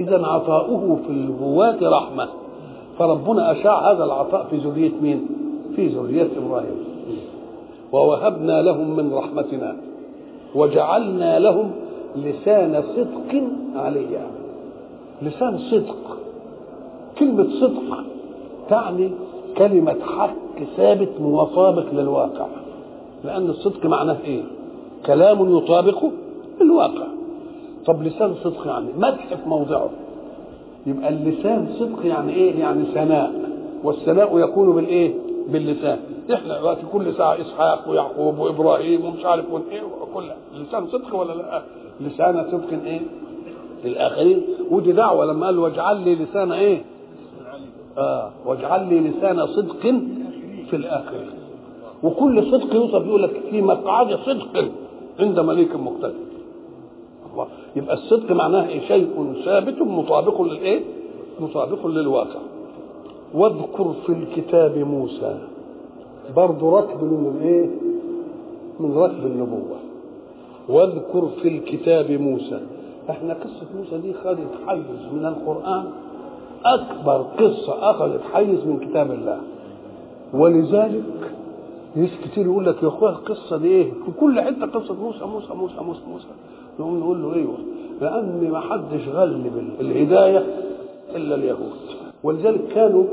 إذا 0.00 0.26
عطاؤه 0.26 0.98
في 1.06 1.10
النبوات 1.12 1.82
رحمة. 1.82 2.28
فربنا 2.98 3.52
أشاع 3.52 3.92
هذا 3.92 4.04
العطاء 4.04 4.46
في 4.50 4.56
ذرية 4.56 4.92
مين؟ 5.02 5.26
في 5.76 5.86
ذرية 5.88 6.28
إبراهيم. 6.46 6.76
ووهبنا 7.92 8.62
لهم 8.62 8.96
من 8.96 9.14
رحمتنا 9.14 9.76
وجعلنا 10.54 11.38
لهم 11.38 11.70
لسان 12.16 12.82
صدق 12.96 13.42
عليا 13.76 14.26
لسان 15.22 15.58
صدق. 15.58 16.16
كلمة 17.18 17.46
صدق 17.60 18.04
تعني 18.68 19.10
كلمة 19.58 19.96
حق 20.16 20.62
ثابت 20.76 21.08
مطابق 21.20 21.84
للواقع. 21.92 22.46
لأن 23.24 23.50
الصدق 23.50 23.86
معناه 23.86 24.16
إيه؟ 24.24 24.42
كلام 25.06 25.56
يطابق 25.56 26.04
الواقع. 26.60 27.06
طب 27.86 28.02
لسان 28.02 28.34
صدق 28.44 28.66
يعني 28.66 28.86
مدح 28.98 29.34
في 29.34 29.48
موضعه. 29.48 29.90
يبقى 30.86 31.08
اللسان 31.08 31.68
صدق 31.78 32.06
يعني 32.06 32.32
إيه؟ 32.32 32.60
يعني 32.60 32.84
ثناء. 32.84 33.32
والثناء 33.84 34.38
يكون 34.38 34.74
بالإيه؟ 34.74 35.14
باللسان. 35.48 35.98
إحنا 36.34 36.58
دلوقتي 36.58 36.82
كل 36.92 37.14
ساعة 37.14 37.40
إسحاق 37.40 37.88
ويعقوب 37.90 38.38
وإبراهيم 38.38 39.04
ومش 39.04 39.24
عارف 39.24 39.44
إيه 39.70 39.82
وكل 40.02 40.24
لسان 40.54 40.86
صدق 40.86 41.14
ولا 41.14 41.32
لأ؟ 41.32 41.62
لسان 42.00 42.46
صدق 42.52 42.84
إيه 42.84 43.00
للآخرين. 43.84 44.42
ودي 44.70 44.92
دعوة 44.92 45.24
لما 45.24 45.46
قال 45.46 45.58
واجعل 45.58 46.00
لي 46.00 46.14
لسان 46.14 46.52
إيه؟ 46.52 46.82
آه 47.98 48.30
واجعل 48.46 48.88
لي 48.88 49.00
لسان 49.00 49.46
صدق 49.46 49.80
في 50.70 50.76
الآخرين. 50.76 51.30
وكل 52.02 52.50
صدق 52.50 52.74
يوصف 52.74 53.06
يقول 53.06 53.22
لك 53.22 53.42
في 53.50 53.62
مقعد 53.62 54.14
صدق 54.16 54.68
عند 55.20 55.40
مليك 55.40 55.76
مقتدر. 55.76 56.14
يبقى 57.76 57.94
الصدق 57.94 58.32
معناه 58.32 58.68
إيه؟ 58.68 58.80
شيء 58.88 59.34
ثابت 59.44 59.82
مطابق 59.82 60.42
للإيه؟ 60.42 60.80
مطابق 61.40 61.86
للواقع. 61.86 62.40
واذكر 63.34 63.94
في 64.06 64.12
الكتاب 64.12 64.78
موسى 64.78 65.38
برضه 66.36 66.78
رتب 66.78 67.02
من 67.04 67.36
الايه 67.36 67.70
من 68.80 68.96
رتب 68.96 69.26
النبوة. 69.26 69.81
واذكر 70.72 71.28
في 71.42 71.48
الكتاب 71.48 72.10
موسى. 72.10 72.60
إحنا 73.10 73.34
قصة 73.34 73.66
موسى 73.76 73.98
دي 73.98 74.12
خدت 74.14 74.48
حيز 74.66 75.12
من 75.12 75.26
القرآن 75.26 75.84
أكبر 76.64 77.22
قصة 77.38 77.90
أخذت 77.90 78.20
حيز 78.32 78.64
من 78.66 78.78
كتاب 78.80 79.10
الله. 79.10 79.38
ولذلك 80.34 81.02
ناس 81.96 82.10
كتير 82.24 82.46
يقول 82.46 82.66
لك 82.66 82.82
يا 82.82 82.88
أخويا 82.88 83.10
القصة 83.10 83.56
دي 83.56 83.68
إيه؟ 83.68 83.90
في 83.90 84.12
كل 84.20 84.40
حتة 84.40 84.66
قصة 84.66 84.94
موسى 84.94 85.24
موسى 85.24 85.54
موسى 85.54 85.80
موسى 85.80 86.00
موسى. 86.12 86.26
نقوم 86.80 86.98
نقول 87.00 87.22
له 87.22 87.34
أيوه 87.34 87.54
لأن 88.00 88.48
ما 88.52 88.60
حدش 88.60 89.08
غلب 89.08 89.52
الهدايه 89.80 90.46
إلا 91.16 91.34
اليهود. 91.34 91.72
ولذلك 92.22 92.68
كانوا 92.74 93.04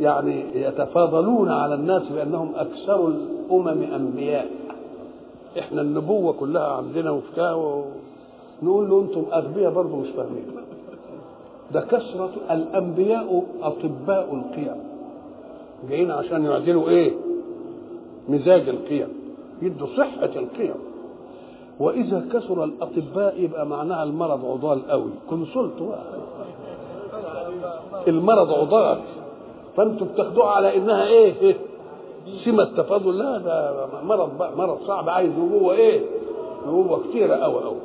يعني 0.00 0.44
يتفاضلون 0.54 1.48
على 1.48 1.74
الناس 1.74 2.02
بأنهم 2.08 2.48
أكثر 2.56 3.08
الأمم 3.08 3.82
أنبياء. 3.82 4.46
إحنا 5.58 5.80
النبوة 5.82 6.32
كلها 6.32 6.66
عندنا 6.72 7.10
وبتاع 7.10 7.54
و... 7.54 7.84
نقول 8.62 8.90
له 8.90 9.00
أنتم 9.00 9.24
أغبياء 9.32 9.72
برضه 9.72 9.96
مش 9.96 10.08
فاهمين. 10.08 10.46
ده 11.72 11.80
كثرة 11.80 12.30
الأنبياء 12.50 13.44
أطباء 13.62 14.34
القيم. 14.34 14.76
جايين 15.88 16.10
عشان 16.10 16.44
يعدلوا 16.44 16.88
إيه؟ 16.88 17.12
مزاج 18.28 18.68
القيم. 18.68 19.08
يدوا 19.62 19.86
صحة 19.96 20.24
القيم. 20.36 20.74
وإذا 21.80 22.24
كثر 22.32 22.64
الأطباء 22.64 23.40
يبقى 23.40 23.66
معناها 23.66 24.02
المرض 24.04 24.44
عضال 24.44 24.88
قوي. 24.90 25.10
كونسلت 25.30 25.94
المرض 28.08 28.52
عضال. 28.52 28.98
فأنتوا 29.76 30.06
بتاخدوها 30.06 30.46
على 30.50 30.76
إنها 30.76 31.06
إيه؟ 31.06 31.56
سمة 32.44 32.64
تفاضل 32.64 33.18
لا 33.18 33.38
ده 33.38 33.86
مرض 34.04 34.38
بقى 34.38 34.56
مرض 34.56 34.78
صعب 34.86 35.08
عايز 35.08 35.30
نبوة 35.30 35.74
إيه؟ 35.74 36.00
نبوة 36.66 37.00
كتيرة 37.08 37.34
قوي 37.34 37.62
قوي 37.64 37.76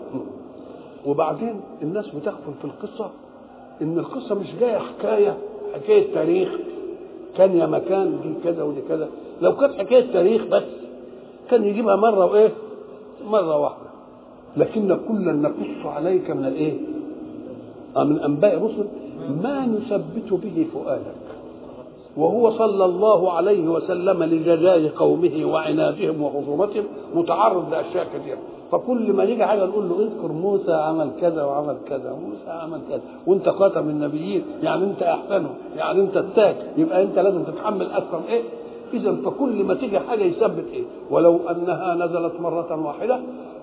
وبعدين 1.05 1.61
الناس 1.81 2.07
بتغفل 2.07 2.53
في 2.61 2.65
القصة 2.65 3.09
إن 3.81 3.99
القصة 3.99 4.35
مش 4.35 4.47
جاية 4.59 4.77
حكاية 4.77 5.37
حكاية 5.73 6.13
تاريخ. 6.13 6.49
كان 7.37 7.57
يا 7.57 7.65
مكان 7.65 8.19
دي 8.23 8.33
كذا 8.43 8.63
ودي 8.63 8.81
كذا. 8.89 9.07
لو 9.41 9.55
كانت 9.55 9.73
حكاية 9.73 10.11
تاريخ 10.13 10.43
بس 10.51 10.63
كان 11.51 11.63
يجيبها 11.63 11.95
مرة 11.95 12.25
وإيه؟ 12.25 12.51
مرة 13.25 13.57
واحدة. 13.57 13.89
لكن 14.57 14.97
كلا 15.07 15.31
نقص 15.33 15.85
عليك 15.85 16.31
من 16.31 16.45
الإيه؟ 16.45 16.73
من 17.97 18.19
أنباء 18.19 18.53
الرسل 18.57 18.85
ما 19.43 19.65
نثبت 19.65 20.33
به 20.33 20.67
فؤادك. 20.73 21.18
وهو 22.17 22.51
صلى 22.51 22.85
الله 22.85 23.31
عليه 23.31 23.67
وسلم 23.69 24.23
لجزاء 24.23 24.87
قومه 24.87 25.45
وعنادهم 25.45 26.21
وخصومتهم 26.21 26.83
متعرض 27.15 27.71
لأشياء 27.71 28.07
كثيرة. 28.13 28.37
فكل 28.71 29.13
ما 29.13 29.23
يجي 29.23 29.45
حاجة 29.45 29.65
نقول 29.65 29.89
له 29.89 29.99
اذكر 29.99 30.31
موسى 30.31 30.73
عمل 30.73 31.11
كذا 31.21 31.43
وعمل 31.43 31.77
كذا 31.89 32.13
موسى 32.13 32.59
عمل 32.61 32.79
كذا 32.89 33.01
وانت 33.27 33.49
خاتم 33.49 33.89
النبيين 33.89 34.43
يعني 34.63 34.83
انت 34.83 35.03
أحسنهم 35.03 35.53
يعني 35.77 36.01
انت 36.01 36.17
التاج 36.17 36.55
يبقى 36.77 37.03
انت 37.03 37.19
لازم 37.19 37.43
تتحمل 37.43 37.91
أكثر 37.91 38.21
إيه؟ 38.29 38.41
اذا 38.93 39.15
فكل 39.25 39.63
ما 39.63 39.73
تيجي 39.73 39.99
حاجة 39.99 40.23
يثبت 40.23 40.65
إيه؟ 40.73 40.83
ولو 41.11 41.39
أنها 41.49 41.95
نزلت 41.95 42.33
مرة 42.41 42.85
واحدة 42.85 43.19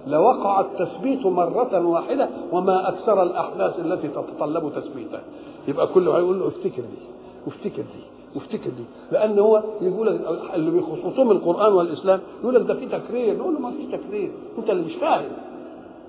لوقع 0.07 0.61
التثبيت 0.61 1.27
مرة 1.27 1.87
واحدة 1.87 2.29
وما 2.53 2.89
أكثر 2.89 3.23
الأحداث 3.23 3.79
التي 3.79 4.09
تتطلب 4.09 4.73
تثبيتها. 4.77 5.21
يبقى 5.69 5.87
كل 5.87 6.09
واحد 6.09 6.23
يقول 6.23 6.41
له 6.41 6.49
افتكر 6.49 6.83
دي 6.83 6.99
وافتكر 7.47 7.83
دي. 7.83 8.16
وافتكر 8.37 8.71
دي. 8.71 8.85
لأن 9.13 9.39
هو 9.39 9.63
يقول 9.81 10.19
اللي 10.55 10.71
بخصوصهم 10.71 11.31
القرآن 11.31 11.73
والإسلام 11.73 12.21
يقول 12.43 12.55
لك 12.55 12.63
ده 12.63 12.75
في 12.75 12.87
تكرير. 12.87 13.39
نقول 13.39 13.55
له 13.55 13.61
ما 13.61 13.71
فيش 13.71 14.01
تكرير. 14.01 14.31
أنت 14.59 14.71
اللي 14.71 14.83
مش 14.83 14.95
فاهم. 14.95 15.29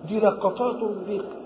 دي 0.07 0.19
لقطات 0.19 0.75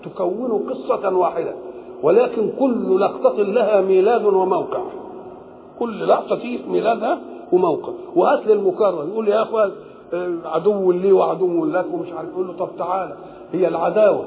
تكون 0.04 0.70
قصة 0.70 1.16
واحدة. 1.16 1.54
ولكن 2.02 2.50
كل 2.60 3.00
لقطة 3.00 3.42
لها 3.42 3.80
ميلاد 3.80 4.24
وموقع. 4.24 4.80
كل 5.78 6.08
لقطة 6.08 6.36
فيه 6.36 6.58
ميلادها 6.68 7.18
وموقع. 7.52 7.92
وهات 8.16 8.46
لي 8.46 8.52
المكرر. 8.52 9.08
يقول 9.08 9.28
يا 9.28 9.42
أخوان 9.42 9.70
عدو 10.44 10.92
لي 10.92 11.12
وعدو 11.12 11.64
لك 11.64 11.86
ومش 11.92 12.12
عارف 12.12 12.28
يقول 12.28 12.46
له 12.46 12.52
طب 12.52 12.68
تعالى. 12.78 13.16
هي 13.52 13.68
العداوة 13.68 14.24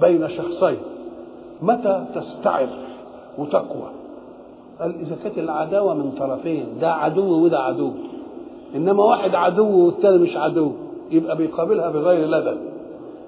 بين 0.00 0.28
شخصين. 0.28 0.78
متى 1.62 2.04
تستعر 2.14 2.68
وتقوى؟ 3.38 3.90
قال 4.80 4.94
إذا 5.00 5.16
كانت 5.24 5.38
العداوة 5.38 5.94
من 5.94 6.10
طرفين 6.18 6.66
ده 6.80 6.92
عدو 6.92 7.44
وده 7.44 7.58
عدو. 7.58 7.90
إنما 8.74 9.02
واحد 9.04 9.34
عدو 9.34 9.84
والتاني 9.86 10.18
مش 10.18 10.36
عدو 10.36 10.72
يبقى 11.10 11.36
بيقابلها 11.36 11.90
بغير 11.90 12.28
لدى 12.28 12.56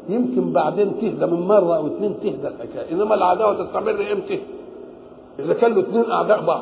يمكن 0.08 0.52
بعدين 0.52 0.92
تهدى 1.00 1.26
من 1.26 1.40
مرة 1.40 1.76
أو 1.76 1.86
اتنين 1.86 2.14
تهدى 2.22 2.48
الحكاية 2.48 2.92
إنما 2.92 3.14
العداوة 3.14 3.64
تستمر 3.64 4.12
إمتى؟ 4.12 4.40
إذا 5.38 5.54
كان 5.54 5.74
له 5.74 5.80
اتنين 5.80 6.10
أعداء 6.10 6.42
بعض. 6.42 6.60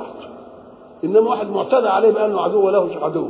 إنما 1.05 1.21
واحد 1.31 1.51
معتدى 1.51 1.89
عليه 1.89 2.11
بأنه 2.11 2.41
عدو 2.41 2.67
وله 2.67 2.85
مش 2.85 2.97
عدو. 2.97 3.29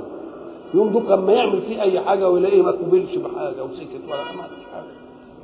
يوم 0.75 0.89
دوك 0.89 1.11
لما 1.11 1.33
يعمل 1.33 1.63
فيه 1.63 1.83
أي 1.83 2.01
حاجة 2.01 2.31
ويلاقيه 2.31 2.63
ما 2.63 2.71
قبلش 2.71 3.17
بحاجة 3.17 3.65
وسكت 3.65 4.01
ولا 4.09 4.23
ما 4.37 4.43
حاجة. 4.43 4.83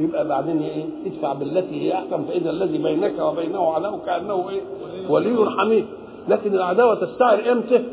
يبقى 0.00 0.28
بعدين 0.28 0.62
إيه؟ 0.62 0.84
ادفع 1.06 1.32
بالتي 1.32 1.82
هي 1.82 1.94
احسن 1.94 2.22
فإذا 2.24 2.50
الذي 2.50 2.78
بينك 2.78 3.14
وبينه 3.20 3.72
عداوه 3.72 3.98
كانه 4.06 4.50
إيه؟ 4.50 4.60
ولي 5.08 5.50
حميد. 5.58 5.84
لكن 6.28 6.54
العداوة 6.54 6.94
تستعر 6.94 7.52
إمتى؟ 7.52 7.84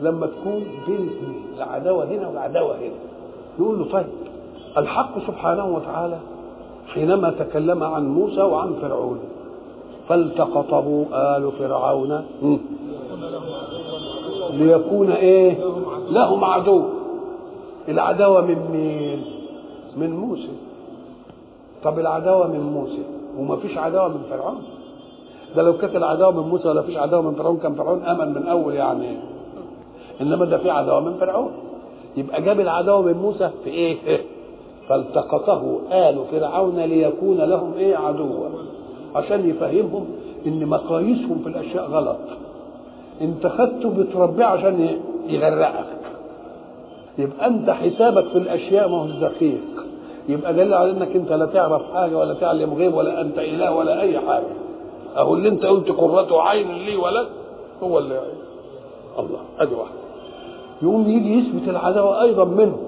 لما 0.00 0.26
تكون 0.26 0.64
بين 0.86 1.08
اثنين 1.08 1.44
العداوة 1.56 2.04
هنا 2.04 2.28
والعداوة 2.28 2.76
هنا. 2.76 2.94
نقول 3.58 3.78
له 3.78 3.84
طيب 3.92 4.06
الحق 4.78 5.18
سبحانه 5.26 5.66
وتعالى 5.66 6.18
حينما 6.88 7.30
تكلم 7.30 7.84
عن 7.84 8.08
موسى 8.08 8.42
وعن 8.42 8.74
فرعون 8.82 9.18
فالتقطه 10.08 11.06
آل 11.12 11.52
فرعون 11.58 12.24
ليكون 14.52 15.10
إيه؟ 15.10 15.58
لهم 16.10 16.44
عدو. 16.44 16.82
العداوة 17.88 18.40
من 18.40 18.58
مين؟ 18.72 19.24
من 19.96 20.16
موسى. 20.16 20.48
طب 21.84 21.98
العداوة 21.98 22.46
من 22.46 22.60
موسى 22.60 23.02
وما 23.38 23.56
فيش 23.56 23.78
عداوة 23.78 24.08
من 24.08 24.22
فرعون. 24.30 24.62
ده 25.56 25.62
لو 25.62 25.76
كانت 25.78 25.96
العداوة 25.96 26.32
من 26.32 26.48
موسى 26.48 26.68
ولا 26.68 26.82
فيش 26.82 26.96
عداوة 26.96 27.22
من 27.22 27.34
فرعون 27.34 27.56
كان 27.56 27.74
فرعون 27.74 28.02
أمن 28.02 28.34
من 28.34 28.46
أول 28.46 28.74
يعني. 28.74 29.16
إنما 30.20 30.44
ده 30.44 30.58
في 30.58 30.70
عداوة 30.70 31.00
من 31.00 31.14
فرعون. 31.20 31.50
يبقى 32.16 32.42
جاب 32.42 32.60
العداوة 32.60 33.02
من 33.02 33.12
موسى 33.12 33.50
في 33.64 33.70
إيه؟ 33.70 33.96
فالتقطه 34.88 35.78
آل 35.92 36.18
فرعون 36.32 36.80
ليكون 36.80 37.36
لهم 37.36 37.72
إيه؟ 37.78 37.96
عدوا. 37.96 38.48
عشان 39.14 39.50
يفهمهم 39.50 40.06
إن 40.46 40.66
مقاييسهم 40.66 41.38
في 41.42 41.48
الأشياء 41.48 41.84
غلط. 41.84 42.18
انت 43.20 43.46
خدته 43.46 43.90
بتربيه 43.90 44.44
عشان 44.44 44.98
يغرقك. 45.28 45.86
يبقى 47.18 47.46
أنت 47.46 47.70
حسابك 47.70 48.24
في 48.28 48.38
الأشياء 48.38 48.88
ما 48.88 48.96
هو 48.96 49.06
دقيق. 49.06 49.60
يبقى 50.28 50.54
دليل 50.54 50.74
على 50.74 50.90
إنك 50.90 51.16
أنت 51.16 51.32
لا 51.32 51.46
تعرف 51.46 51.82
حاجة 51.94 52.18
ولا 52.18 52.34
تعلم 52.34 52.74
غيب 52.74 52.94
ولا 52.94 53.20
أنت 53.20 53.38
إله 53.38 53.74
ولا 53.76 54.00
أي 54.00 54.18
حاجة. 54.18 54.63
اهو 55.16 55.34
اللي 55.34 55.48
أنت 55.48 55.64
قلت 55.64 55.88
قرة 55.90 56.42
عين 56.42 56.72
لي 56.72 56.96
ولد 56.96 57.26
هو 57.82 57.98
اللي 57.98 58.20
الله 59.18 59.38
أدي 59.58 59.74
واحد. 59.74 59.94
يقوم 60.82 61.08
يجي 61.08 61.38
يثبت 61.38 61.68
العداوة 61.68 62.22
أيضا 62.22 62.44
منه. 62.44 62.78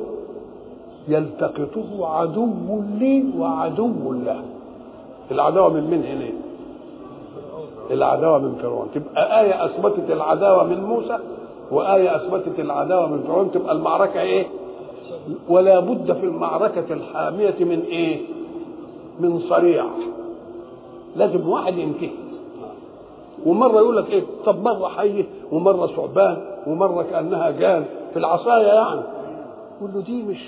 يلتقطه 1.09 2.07
عدو 2.07 2.49
لي 2.99 3.25
وعدو 3.39 4.12
له. 4.12 4.43
العداوة 5.31 5.69
من 5.69 5.91
من 5.91 6.05
هنا 6.05 6.29
العداوة 7.91 8.39
من 8.39 8.55
فرعون. 8.62 8.89
تبقى 8.95 9.41
آية 9.41 9.65
أثبتت 9.65 10.11
العداوة 10.11 10.65
من 10.65 10.85
موسى 10.85 11.19
وآية 11.71 12.17
أثبتت 12.17 12.61
العداوة 12.61 13.07
من 13.07 13.23
فرعون. 13.23 13.51
تبقى 13.53 13.73
المعركة 13.73 14.21
إيه؟ 14.21 14.47
ولا 15.49 15.81
بد 15.81 16.12
في 16.12 16.25
المعركة 16.27 16.93
الحامية 16.93 17.55
من 17.61 17.81
إيه؟ 17.89 18.21
من 19.21 19.41
صريع. 19.41 19.85
لازم 21.17 21.49
واحد 21.49 21.79
ينتهي. 21.79 22.11
ومرة 23.47 23.77
يقول 23.79 23.97
لك 23.97 24.11
إيه؟ 24.11 24.23
طب 24.47 24.63
مره 24.63 24.89
حيه 24.89 25.25
ومرة 25.53 25.87
ثعبان 25.87 26.37
ومرة 26.67 27.03
كأنها 27.03 27.51
جان. 27.51 27.85
في 28.13 28.19
العصاية 28.19 28.67
يعني. 28.67 29.01
يقول 29.81 29.91
له 29.95 30.01
دي 30.01 30.23
مش 30.23 30.39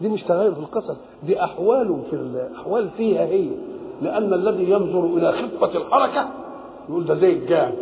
دي 0.00 0.08
مش 0.08 0.22
تغير 0.22 0.54
في 0.54 0.60
القصص 0.60 0.96
دي 1.26 1.44
أحوال 1.44 1.96
في 2.10 2.16
الاحوال 2.16 2.88
فيها 2.96 3.24
هي. 3.24 3.46
لأن 4.02 4.34
الذي 4.34 4.70
ينظر 4.70 5.04
إلى 5.16 5.32
خفة 5.32 5.78
الحركة 5.78 6.28
يقول 6.88 7.04
ده 7.04 7.14
زي 7.14 7.32
الجان. 7.32 7.72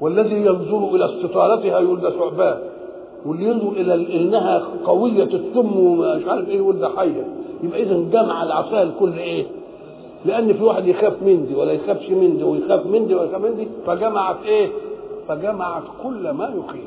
والذي 0.00 0.36
ينظر 0.36 0.88
إلى 0.94 1.04
استطالتها 1.04 1.80
يقول 1.80 2.00
ده 2.00 2.10
ثعبان. 2.10 2.58
واللي 3.26 3.44
ينظر 3.44 3.68
إلى 3.72 4.16
إنها 4.16 4.62
قوية 4.84 5.22
السم 5.24 5.76
ومش 5.76 6.24
عارف 6.26 6.48
إيه 6.48 6.56
يقول 6.56 6.78
ده 6.78 6.88
حية. 6.96 7.26
يبقى 7.62 7.82
اذا 7.82 7.96
جمع 8.12 8.42
العصاية 8.42 8.82
الكل 8.82 9.18
إيه؟ 9.18 9.46
لأن 10.26 10.52
في 10.54 10.64
واحد 10.64 10.86
يخاف 10.86 11.22
من 11.22 11.46
دي 11.46 11.54
ولا 11.54 11.72
يخافش 11.72 12.10
من 12.10 12.36
دي 12.36 12.44
ويخاف 12.44 12.86
من 12.86 13.06
دي 13.06 13.14
ويخاف 13.14 13.40
من 13.42 13.56
دي 13.56 13.68
فجمعت 13.86 14.36
إيه؟ 14.46 14.68
فجمعت 15.28 15.82
كل 16.02 16.30
ما 16.30 16.44
يخيف 16.58 16.84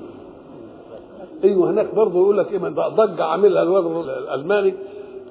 أيوه 1.43 1.69
هناك 1.69 1.95
برضه 1.95 2.19
يقول 2.19 2.37
لك 2.37 2.51
إيه؟ 2.51 2.57
ضجة 2.89 3.23
عاملها 3.23 3.63
الواد 3.63 3.85
الألماني. 4.07 4.73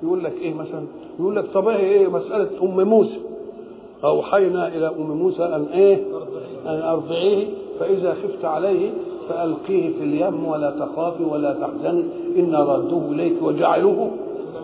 يقول 0.02 0.24
لك 0.24 0.32
إيه 0.42 0.54
مثلا؟ 0.54 0.84
يقول 1.20 1.36
لك 1.36 1.44
طب 1.54 1.68
إيه؟ 1.68 2.08
مسألة 2.08 2.48
أم 2.62 2.88
موسى. 2.88 3.20
أوحينا 4.04 4.68
إلى 4.68 4.86
أم 4.88 5.10
موسى 5.10 5.42
أن 5.44 5.66
إيه؟ 5.72 6.02
أن 6.66 6.80
أرضعيه 6.82 7.46
فإذا 7.80 8.14
خفت 8.14 8.44
عليه 8.44 8.90
فألقيه 9.28 9.90
في 9.98 10.04
اليم 10.04 10.44
ولا 10.46 10.70
تخافي 10.70 11.24
ولا 11.24 11.52
تحزني 11.52 12.04
إن 12.36 12.54
رده 12.54 13.00
إليك 13.10 13.42
وجعلوه 13.42 14.10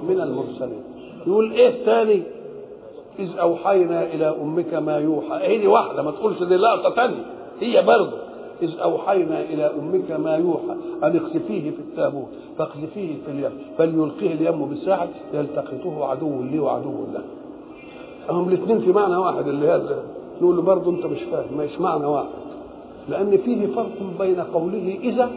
من 0.08 0.20
المرسلين. 0.20 0.82
يقول 1.26 1.52
إيه 1.52 1.68
الثاني؟ 1.68 2.22
إذ 3.18 3.38
أوحينا 3.38 4.02
إلى 4.02 4.36
أمك 4.42 4.74
ما 4.74 4.96
يوحى. 4.98 5.34
هي 5.34 5.58
دي 5.58 5.66
واحدة 5.66 6.02
ما 6.02 6.10
تقولش 6.10 6.42
دي 6.42 6.56
لقطة 6.56 6.90
ثانية 6.90 7.24
هي 7.60 7.82
برضه. 7.82 8.16
إذ 8.62 8.78
أوحينا 8.78 9.40
إلى 9.40 9.70
أمك 9.78 10.10
ما 10.10 10.36
يوحى. 10.36 10.76
أن 11.02 11.16
اقذفيه 11.16 11.70
في 11.70 11.78
التابوت 11.78 12.28
فاقذفيه 12.58 13.14
في 13.26 13.30
اليم 13.30 13.50
فليلقيه 13.78 14.34
اليم 14.34 14.64
بالساحل 14.66 15.08
يلتقطه 15.34 16.04
عدو 16.04 16.42
لي 16.42 16.58
وعدو 16.58 16.90
له. 17.14 17.22
هم 18.30 18.48
الاثنين 18.48 18.80
في 18.80 18.92
معنى 18.92 19.16
واحد 19.16 19.48
اللي 19.48 19.68
هذا. 19.68 20.02
نقول 20.42 20.56
له 20.56 20.62
برضه 20.62 20.90
أنت 20.90 21.06
مش 21.06 21.22
فاهم 21.22 21.58
مش 21.58 21.80
معنى 21.80 22.06
واحد؟ 22.06 22.28
لأن 23.08 23.36
فيه 23.36 23.66
فرق 23.66 24.18
بين 24.18 24.40
قوله 24.40 24.98
إذا 25.02 25.30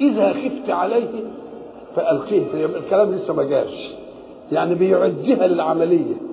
إذا 0.00 0.32
خفت 0.32 0.70
عليه 0.70 1.08
فألقيه 1.96 2.42
الكلام 2.54 3.14
لسه 3.14 3.34
ما 3.34 3.42
جاش. 3.42 3.90
يعني 4.52 4.74
بيعدها 4.74 5.46
للعملية. 5.46 6.29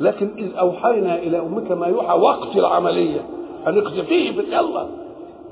لكن 0.00 0.30
إذ 0.38 0.56
أوحينا 0.56 1.18
إلى 1.18 1.38
أمك 1.38 1.72
ما 1.72 1.86
يوحى 1.86 2.18
وقت 2.18 2.56
العملية. 2.56 3.20
أن 3.66 3.78
اقذفيه 3.78 4.32
في 4.32 4.40
يلا 4.40 4.86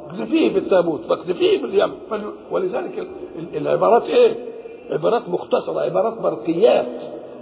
اقذفيه 0.09 0.53
في 0.53 0.59
التابوت 0.59 1.01
فاقذفيه 1.09 1.59
في 1.59 1.65
اليم 1.65 1.93
ولذلك 2.51 3.09
العبارات 3.55 4.03
إيه؟ 4.03 4.35
عبارات 4.91 5.29
مختصرة 5.29 5.81
عبارات 5.81 6.20
برقيات. 6.20 6.87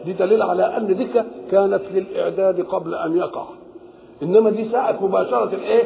دي 0.04 0.12
دليل 0.12 0.42
على 0.42 0.76
أن 0.76 0.96
دي 0.96 1.08
كانت 1.50 1.80
للإعداد 1.94 2.60
قبل 2.60 2.94
أن 2.94 3.16
يقع. 3.16 3.44
إنما 4.22 4.50
دي 4.50 4.68
ساعة 4.72 4.98
مباشرة 5.02 5.54
الإيه؟ 5.54 5.84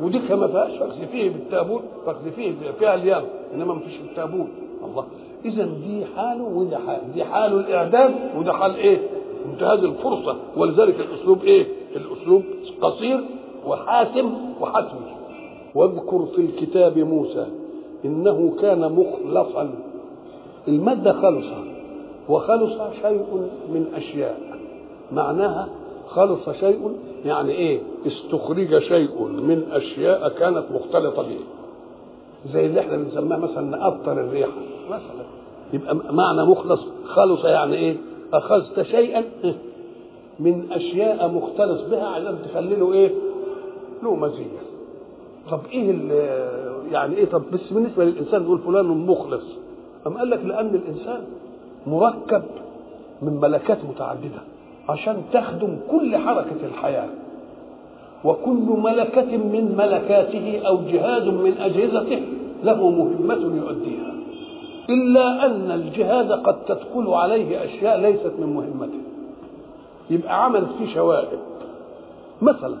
ودي 0.00 0.18
ما 0.18 0.46
فيهاش 0.48 0.78
فاقذفيه 0.78 1.30
بالتابوت 1.30 1.82
فاقذفيه 2.06 2.52
فيها 2.78 2.94
اليم. 2.94 3.22
إنما 3.54 3.74
ما 3.74 3.80
فيش 3.80 3.96
في 3.96 4.02
التابوت 4.10 4.48
الله. 4.84 5.04
إذا 5.44 5.64
دي 5.64 6.04
حاله 6.16 6.44
وده 6.44 6.78
حال. 6.86 7.00
دي 7.14 7.24
حال 7.24 7.52
الإعداد 7.60 8.14
وده 8.36 8.52
حال 8.52 8.76
إيه؟ 8.76 8.98
انتهاز 9.52 9.84
الفرصة. 9.84 10.36
ولذلك 10.56 11.00
الأسلوب 11.00 11.44
إيه؟ 11.44 11.66
الأسلوب 11.96 12.42
قصير 12.82 13.20
وحاسم 13.66 14.32
وحتمي. 14.60 15.16
واذكر 15.74 16.26
في 16.36 16.40
الكتاب 16.40 16.98
موسى 16.98 17.46
إنه 18.04 18.56
كان 18.60 18.92
مخلصا. 18.92 19.74
المادة 20.68 21.12
خلصة. 21.12 21.64
وخلص 22.28 22.72
شيء 23.02 23.48
من 23.72 23.86
أشياء. 23.94 24.40
معناها 25.12 25.68
خلص 26.08 26.50
شيء 26.50 26.96
يعني 27.24 27.52
إيه؟ 27.52 27.80
استخرج 28.06 28.78
شيء 28.78 29.22
من 29.22 29.62
أشياء 29.72 30.28
كانت 30.28 30.64
مختلطة 30.74 31.22
به. 31.22 31.38
زي 32.52 32.66
اللي 32.66 32.80
إحنا 32.80 32.96
بنسميها 32.96 33.36
مثلا 33.38 33.76
نقطر 33.76 34.12
الريحه 34.12 34.52
مثلا. 34.88 35.24
يبقى 35.72 35.94
معنى 36.14 36.44
مخلص 36.50 36.80
خلص 37.06 37.44
يعني 37.44 37.76
إيه؟ 37.76 37.96
أخذت 38.32 38.82
شيئا 38.82 39.24
من 40.40 40.72
أشياء 40.72 41.28
مختلص 41.28 41.82
بها 41.82 42.06
عشان 42.06 42.38
تخلي 42.44 42.76
له 42.76 42.92
إيه؟ 42.92 43.10
له 44.02 44.14
مزية. 44.14 44.60
طب 45.50 45.60
إيه 45.72 45.90
يعني 46.92 47.16
إيه؟ 47.16 47.24
طب 47.24 47.42
بس 47.52 47.72
بالنسبة 47.72 48.04
للإنسان 48.04 48.42
نقول 48.42 48.58
فلان 48.58 48.86
مخلص. 48.86 49.44
أم 50.06 50.18
قال 50.18 50.30
لك 50.30 50.44
لأن 50.44 50.74
الإنسان 50.74 51.20
مركب 51.86 52.42
من 53.22 53.40
ملكات 53.40 53.78
متعددة 53.84 54.42
عشان 54.88 55.22
تخدم 55.32 55.78
كل 55.90 56.16
حركة 56.16 56.66
الحياة. 56.66 57.08
وكل 58.24 58.80
ملكة 58.82 59.36
من 59.36 59.74
ملكاته 59.78 60.60
أو 60.66 60.76
جهاز 60.76 61.22
من 61.22 61.54
أجهزته 61.58 62.22
له 62.64 62.90
مهمة 62.90 63.56
يؤديها. 63.56 64.14
إلا 64.90 65.46
أن 65.46 65.70
الجهاز 65.70 66.32
قد 66.32 66.64
تدخل 66.64 67.08
عليه 67.08 67.64
أشياء 67.64 68.00
ليست 68.00 68.32
من 68.38 68.46
مهمته. 68.46 69.00
يبقى 70.10 70.44
عملت 70.44 70.68
فيه 70.78 70.94
شوائب 70.94 71.38
مثلا 72.42 72.76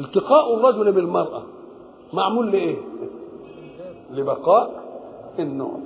التقاء 0.00 0.54
الرجل 0.54 0.92
بالمرأة 0.92 1.42
معمول 2.12 2.50
لإيه؟ 2.52 2.76
لبقاء 4.14 4.70
النوع. 5.38 5.78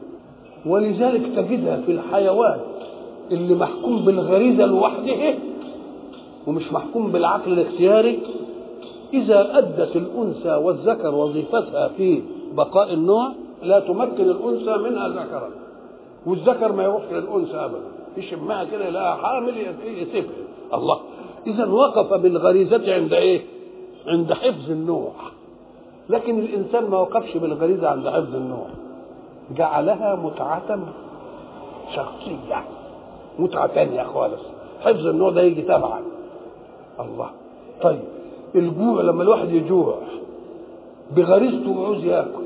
ولذلك 0.66 1.36
تجدها 1.36 1.76
في 1.80 1.92
الحيوان 1.92 2.58
اللي 3.32 3.54
محكوم 3.54 4.04
بالغريزة 4.04 4.66
لوحده 4.66 5.34
ومش 6.46 6.72
محكوم 6.72 7.12
بالعقل 7.12 7.52
الاختياري 7.52 8.18
إذا 9.14 9.58
أدت 9.58 9.96
الأنثى 9.96 10.54
والذكر 10.54 11.14
وظيفتها 11.14 11.88
في 11.88 12.22
بقاء 12.56 12.94
النوع 12.94 13.32
لا 13.66 13.80
تمكن 13.80 14.24
الأنثى 14.30 14.76
منها 14.76 15.08
ذكرا 15.08 15.50
والذكر 16.26 16.72
ما 16.72 16.82
يروحش 16.84 17.12
للأنثى 17.12 17.56
أبدا. 17.56 17.80
يشمها 18.16 18.64
كده 18.64 18.84
يلاقيها 18.86 19.14
حامل 19.14 19.54
يسيبها 19.84 20.30
الله. 20.74 21.00
إذا 21.46 21.66
وقف 21.66 22.14
بالغريزة 22.14 22.94
عند 22.94 23.12
إيه؟ 23.12 23.42
عند 24.06 24.32
حفظ 24.32 24.70
النوع. 24.70 25.12
لكن 26.08 26.38
الإنسان 26.38 26.90
ما 26.90 26.98
وقفش 26.98 27.36
بالغريزة 27.36 27.88
عند 27.88 28.08
حفظ 28.08 28.34
النوع. 28.34 28.66
جعلها 29.56 30.14
متعة 30.14 30.78
شخصية. 31.94 32.64
متعة 33.38 33.66
تانية 33.66 34.02
خالص. 34.02 34.42
حفظ 34.80 35.06
النوع 35.06 35.30
ده 35.30 35.42
يجي 35.42 35.62
تبعا. 35.62 36.00
الله. 37.00 37.30
طيب. 37.82 38.04
الجوع 38.54 39.02
لما 39.02 39.22
الواحد 39.22 39.50
يجوع 39.52 39.98
بغريزته 41.16 41.70
وعاوز 41.70 42.04
ياكل 42.04 42.45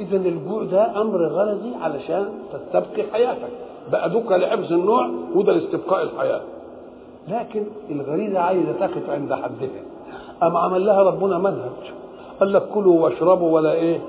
إذا 0.00 0.16
الجوع 0.16 0.62
ده 0.64 1.00
أمر 1.00 1.26
غرزي 1.26 1.74
علشان 1.80 2.28
تستبقي 2.52 3.10
حياتك. 3.12 3.50
بقى 3.92 4.10
دوكا 4.10 4.34
لحفظ 4.34 4.72
النوع 4.72 5.10
وده 5.34 5.52
لاستبقاء 5.52 6.02
الحياة. 6.02 6.40
لكن 7.28 7.62
الغريزة 7.90 8.38
عايزة 8.38 8.72
تقف 8.72 9.10
عند 9.10 9.34
حدها. 9.34 9.82
أم 10.42 10.56
عمل 10.56 10.86
لها 10.86 11.02
ربنا 11.02 11.38
منهج 11.38 11.92
قال 12.40 12.52
لك 12.52 12.62
كلوا 12.74 13.00
واشربوا 13.00 13.50
ولا 13.50 13.72
إيه؟ 13.72 14.00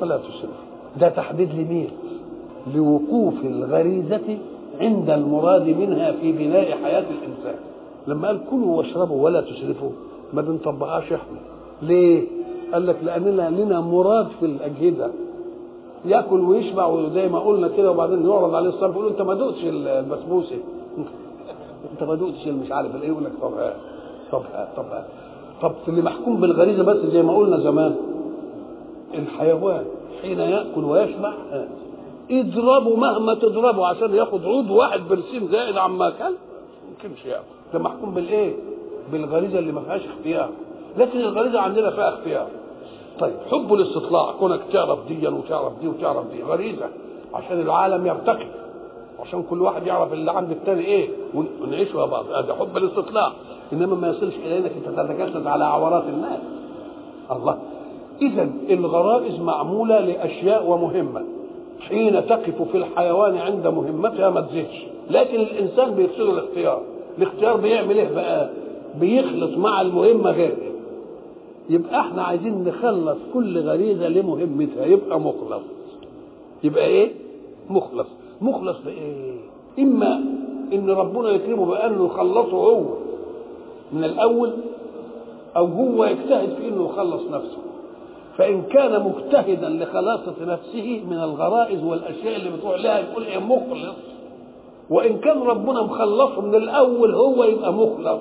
ولا 0.00 0.16
تسرفوا. 0.16 0.64
ده 1.00 1.08
تحديد 1.08 1.50
لمين؟ 1.50 1.90
لوقوف 2.74 3.34
الغريزة 3.44 4.38
عند 4.80 5.10
المراد 5.10 5.68
منها 5.68 6.12
في 6.12 6.32
بناء 6.32 6.78
حياة 6.84 7.04
الإنسان. 7.10 7.54
لما 8.06 8.28
قال 8.28 8.40
كلوا 8.50 8.76
واشربوا 8.76 9.24
ولا 9.24 9.40
تسرفوا 9.40 9.90
ما 10.32 10.42
بنطبقهاش 10.42 11.12
إحنا. 11.12 11.38
ليه؟ 11.82 12.22
قال 12.72 12.86
لك 12.86 12.96
لأننا 13.02 13.50
لنا 13.50 13.80
مراد 13.80 14.28
في 14.40 14.46
الأجهزة. 14.46 15.10
يأكل 16.04 16.40
ويشبع 16.40 16.86
وزي 16.86 17.28
ما 17.28 17.38
قلنا 17.38 17.68
كده 17.68 17.90
وبعدين 17.90 18.26
يعرض 18.28 18.54
عليه 18.54 18.68
الصرف 18.68 18.94
يقول 18.94 19.08
انت 19.08 19.22
ما 19.22 19.34
دقتش 19.34 19.64
البسبوسة. 19.64 20.56
انت 21.92 22.02
ما 22.02 22.14
دقتش 22.14 22.46
مش 22.46 22.72
عارف 22.72 22.94
الايه. 22.94 23.08
يقول 23.08 23.24
لك 23.24 23.32
طب 23.42 23.52
هات 23.54 23.76
طب 24.32 24.42
هات 24.54 24.68
طب 24.76 24.84
هات 24.84 25.06
طب 25.62 25.72
اللي 25.88 26.02
محكوم 26.02 26.40
بالغريزة 26.40 26.82
بس 26.82 26.96
زي 26.96 27.22
ما 27.22 27.36
قلنا 27.36 27.56
زمان 27.58 27.94
الحيوان 29.14 29.84
حين 30.22 30.38
يأكل 30.38 30.84
ويشبع 30.84 31.32
اضربه 32.30 32.96
مهما 32.96 33.34
تضربه 33.34 33.86
عشان 33.86 34.14
ياخد 34.14 34.44
عود 34.44 34.70
واحد 34.70 35.00
برسيم 35.00 35.48
زائد 35.48 35.76
عما 35.76 36.10
كان 36.10 36.32
ما 36.32 36.90
يمكنش 37.04 37.24
يأكل. 37.24 37.44
ده 37.72 37.78
محكوم 37.78 38.14
بالإيه؟ 38.14 38.54
بالغريزة 39.12 39.58
اللي 39.58 39.72
ما 39.72 39.80
فيهاش 39.80 40.02
اختيار. 40.06 40.50
لكن 40.98 41.20
الغريزة 41.20 41.60
عندنا 41.60 41.90
فيها 41.90 42.08
اختيار. 42.08 42.46
طيب 43.20 43.34
حب 43.50 43.74
الاستطلاع 43.74 44.32
كونك 44.32 44.60
تعرف 44.72 44.98
دي 45.08 45.28
وتعرف 45.28 45.72
دي 45.80 45.88
وتعرف 45.88 46.26
دي 46.32 46.42
غريزة 46.42 46.86
عشان 47.34 47.60
العالم 47.60 48.06
يرتقي 48.06 48.46
عشان 49.20 49.42
كل 49.42 49.62
واحد 49.62 49.86
يعرف 49.86 50.12
اللي 50.12 50.30
عند 50.30 50.50
التاني 50.50 50.84
إيه 50.84 51.08
ونعيش 51.34 51.94
مع 51.94 52.04
بعض. 52.04 52.24
هذا 52.30 52.54
حب 52.54 52.76
الاستطلاع. 52.76 53.32
إنما 53.72 53.96
ما 53.96 54.08
يصلش 54.08 54.34
إلى 54.36 54.58
إنك 54.58 54.72
تتجسد 54.86 55.46
على 55.46 55.64
عورات 55.64 56.04
الناس. 56.04 56.40
الله. 57.30 57.58
اذا 58.22 58.50
الغرائز 58.70 59.40
معمولة 59.40 60.00
لأشياء 60.00 60.66
ومهمة. 60.66 61.24
حين 61.88 62.26
تقف 62.26 62.62
في 62.62 62.76
الحيوان 62.78 63.38
عند 63.38 63.66
مهمتها 63.66 64.30
ما 64.30 64.40
تزيدش. 64.40 64.84
لكن 65.10 65.40
الإنسان 65.40 65.94
بيفسد 65.94 66.20
الاختيار. 66.20 66.80
الاختيار 67.18 67.56
بيعمل 67.56 67.96
إيه 67.98 68.14
بقى؟ 68.14 68.50
بيخلط 69.00 69.58
مع 69.58 69.80
المهمة 69.80 70.30
غير 70.30 70.54
يبقى 71.70 72.00
إحنا 72.00 72.22
عايزين 72.22 72.64
نخلص 72.64 73.18
كل 73.34 73.58
غريزة 73.60 74.08
لمهمتها 74.08 74.86
يبقى 74.86 75.20
مخلص. 75.20 75.62
يبقى 76.64 76.84
إيه؟ 76.86 77.12
مخلص. 77.70 78.06
مخلص 78.40 78.76
بايه 78.84 79.34
إما 79.78 80.24
إن 80.72 80.90
ربنا 80.90 81.28
يكرمه 81.30 81.66
بأنه 81.66 82.06
يخلصه 82.06 82.56
هو 82.56 82.84
من 83.92 84.04
الأول 84.04 84.50
أو 85.56 85.66
هو 85.66 86.04
يجتهد 86.04 86.48
في 86.54 86.68
إنه 86.68 86.84
يخلص 86.84 87.22
نفسه. 87.32 87.58
فإن 88.36 88.62
كان 88.62 89.02
مجتهدا 89.04 89.68
لخلاصة 89.68 90.34
نفسه 90.40 91.02
من 91.10 91.16
الغرائز 91.18 91.84
والأشياء 91.84 92.36
اللي 92.36 92.50
بتروح 92.50 92.80
لها 92.80 92.98
يقول 92.98 93.24
إيه؟ 93.24 93.38
مخلص. 93.38 93.96
وإن 94.90 95.18
كان 95.18 95.42
ربنا 95.42 95.82
مخلصه 95.82 96.40
من 96.40 96.54
الأول 96.54 97.14
هو 97.14 97.44
يبقى 97.44 97.72
مخلص. 97.72 98.20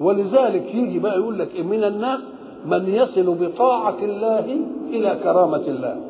ولذلك 0.00 0.74
يجي 0.74 0.98
بقى 0.98 1.18
يقول 1.18 1.38
لك 1.38 1.48
إيه 1.54 1.62
من 1.62 1.84
الناس 1.84 2.20
من 2.66 2.94
يصل 2.94 3.34
بطاعة 3.34 3.96
الله 4.02 4.56
إلى 4.90 5.18
كرامة 5.22 5.56
الله 5.68 6.00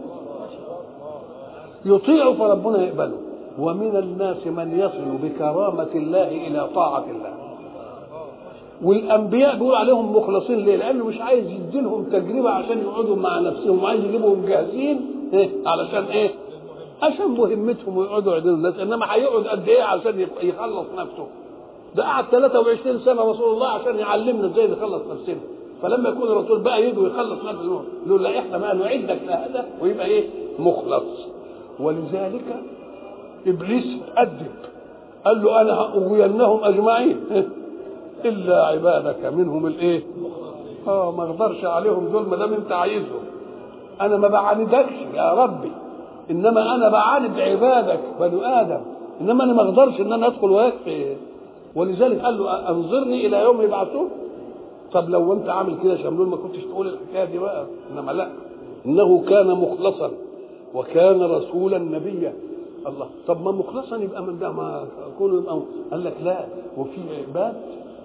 يطيع 1.85 2.33
فربنا 2.33 2.83
يقبله 2.83 3.17
ومن 3.59 3.97
الناس 3.97 4.47
من 4.47 4.79
يصل 4.81 5.29
بكرامة 5.29 5.89
الله 5.95 6.29
إلى 6.47 6.69
طاعة 6.75 7.05
الله 7.11 7.35
والأنبياء 8.83 9.57
بيقول 9.57 9.75
عليهم 9.75 10.17
مخلصين 10.17 10.57
ليه؟ 10.59 10.77
لأنه 10.77 11.05
مش 11.05 11.21
عايز 11.21 11.51
يديلهم 11.51 12.05
تجربة 12.05 12.51
عشان 12.51 12.79
يقعدوا 12.79 13.17
مع 13.17 13.39
نفسهم 13.41 13.83
وعايز 13.83 14.05
يجيبهم 14.05 14.45
جاهزين 14.47 15.01
إيه؟ 15.33 15.51
علشان 15.67 16.05
إيه؟ 16.05 16.31
عشان 17.03 17.27
مهمتهم 17.31 17.97
ويقعدوا 17.97 18.33
يعدلوا 18.33 18.57
الناس 18.57 18.79
إنما 18.79 19.15
هيقعد 19.15 19.45
قد 19.47 19.69
إيه 19.69 19.83
عشان 19.83 20.21
يخلص 20.43 20.87
نفسه 20.99 21.27
ده 21.97 22.05
قعد 22.05 22.25
23 22.25 22.99
سنة 22.99 23.23
رسول 23.23 23.53
الله 23.53 23.69
عشان 23.69 23.99
يعلمنا 23.99 24.47
إزاي 24.47 24.67
نخلص 24.67 25.03
نفسنا. 25.11 25.41
فلما 25.83 26.09
يكون 26.09 26.29
الرسول 26.29 26.61
بقى 26.61 26.83
يجي 26.89 27.01
ويخلص 27.01 27.45
نفسه 27.45 27.83
يقول 28.07 28.23
لا 28.23 28.39
إحنا 28.39 28.59
بقى 28.59 28.77
نعدك 28.77 29.21
لهذا 29.27 29.67
ويبقى 29.81 30.07
إيه؟ 30.07 30.29
مخلص. 30.59 31.05
ولذلك 31.81 32.57
إبليس 33.47 33.97
ادب 34.17 34.47
قال 35.25 35.43
له 35.43 35.61
أنا 35.61 35.81
اغوينهم 35.81 36.65
أجمعين. 36.65 37.21
إلا 38.25 38.67
عبادك 38.67 39.25
منهم 39.25 39.67
الإيه؟ 39.67 40.03
آه 40.89 41.11
ما 41.11 41.25
أقدرش 41.25 41.65
عليهم 41.65 42.09
دول 42.09 42.23
ما 42.29 42.37
دام 42.37 42.53
انت 42.55 42.73
عايزهم. 42.73 43.23
أنا 44.01 44.17
ما 44.17 44.29
بعاندكش 44.29 44.93
يا 45.15 45.33
ربي. 45.35 45.73
إنما 46.31 46.75
أنا 46.75 46.89
بعاند 46.89 47.41
عبادك 47.41 48.01
بنو 48.21 48.41
آدم. 48.41 48.81
إنما 49.21 49.45
أنا 49.45 49.53
ما 49.53 49.63
أقدرش 49.63 50.01
إن 50.01 50.13
أنا 50.13 50.27
أدخل 50.27 50.51
ويكفي 50.51 51.17
ولذلك 51.75 52.21
قال 52.21 52.39
له 52.39 52.69
أنظرني 52.71 53.27
إلى 53.27 53.43
يوم 53.43 53.61
يبعثون؟ 53.63 54.09
طب 54.93 55.11
لو 55.11 55.33
أنت 55.33 55.49
عامل 55.49 55.75
كده 55.83 55.97
شملول 55.97 56.29
ما 56.29 56.37
كنتش 56.37 56.59
تقول 56.65 56.87
الحكاية 56.89 57.25
دي 57.25 57.39
بقى 57.39 57.67
إنما 57.93 58.13
لا. 58.13 58.29
إنه 58.87 59.25
كان 59.29 59.47
مخلصا 59.51 60.11
وكان 60.75 61.23
رسولا 61.23 61.79
نبيا. 61.79 62.35
الله. 62.87 63.07
طب 63.27 63.45
ما 63.45 63.51
مخلصا 63.53 63.97
يبقى 63.97 64.23
من 64.23 64.39
ده 64.39 64.53
ما 64.53 64.87
كونه 65.19 65.39
يبقى 65.39 65.61
قال 65.91 66.05
لك 66.05 66.15
لا 66.25 66.47
وفي 66.77 67.01
عباد 67.29 67.55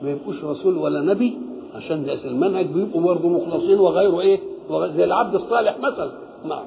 ما 0.02 0.12
يبقوش 0.12 0.44
رسول 0.44 0.78
ولا 0.78 1.02
نبي 1.02 1.38
عشان 1.76 2.06
ده 2.06 2.14
المنهج 2.14 2.66
بيبقوا 2.66 3.02
برضه 3.02 3.28
مخلصين 3.30 3.80
وغيره 3.80 4.20
إيه 4.20 4.40
وغير 4.70 4.92
زي 4.92 5.04
العبد 5.04 5.36
الصالح 5.36 5.78
مثلا. 5.80 6.12
نعم. 6.46 6.66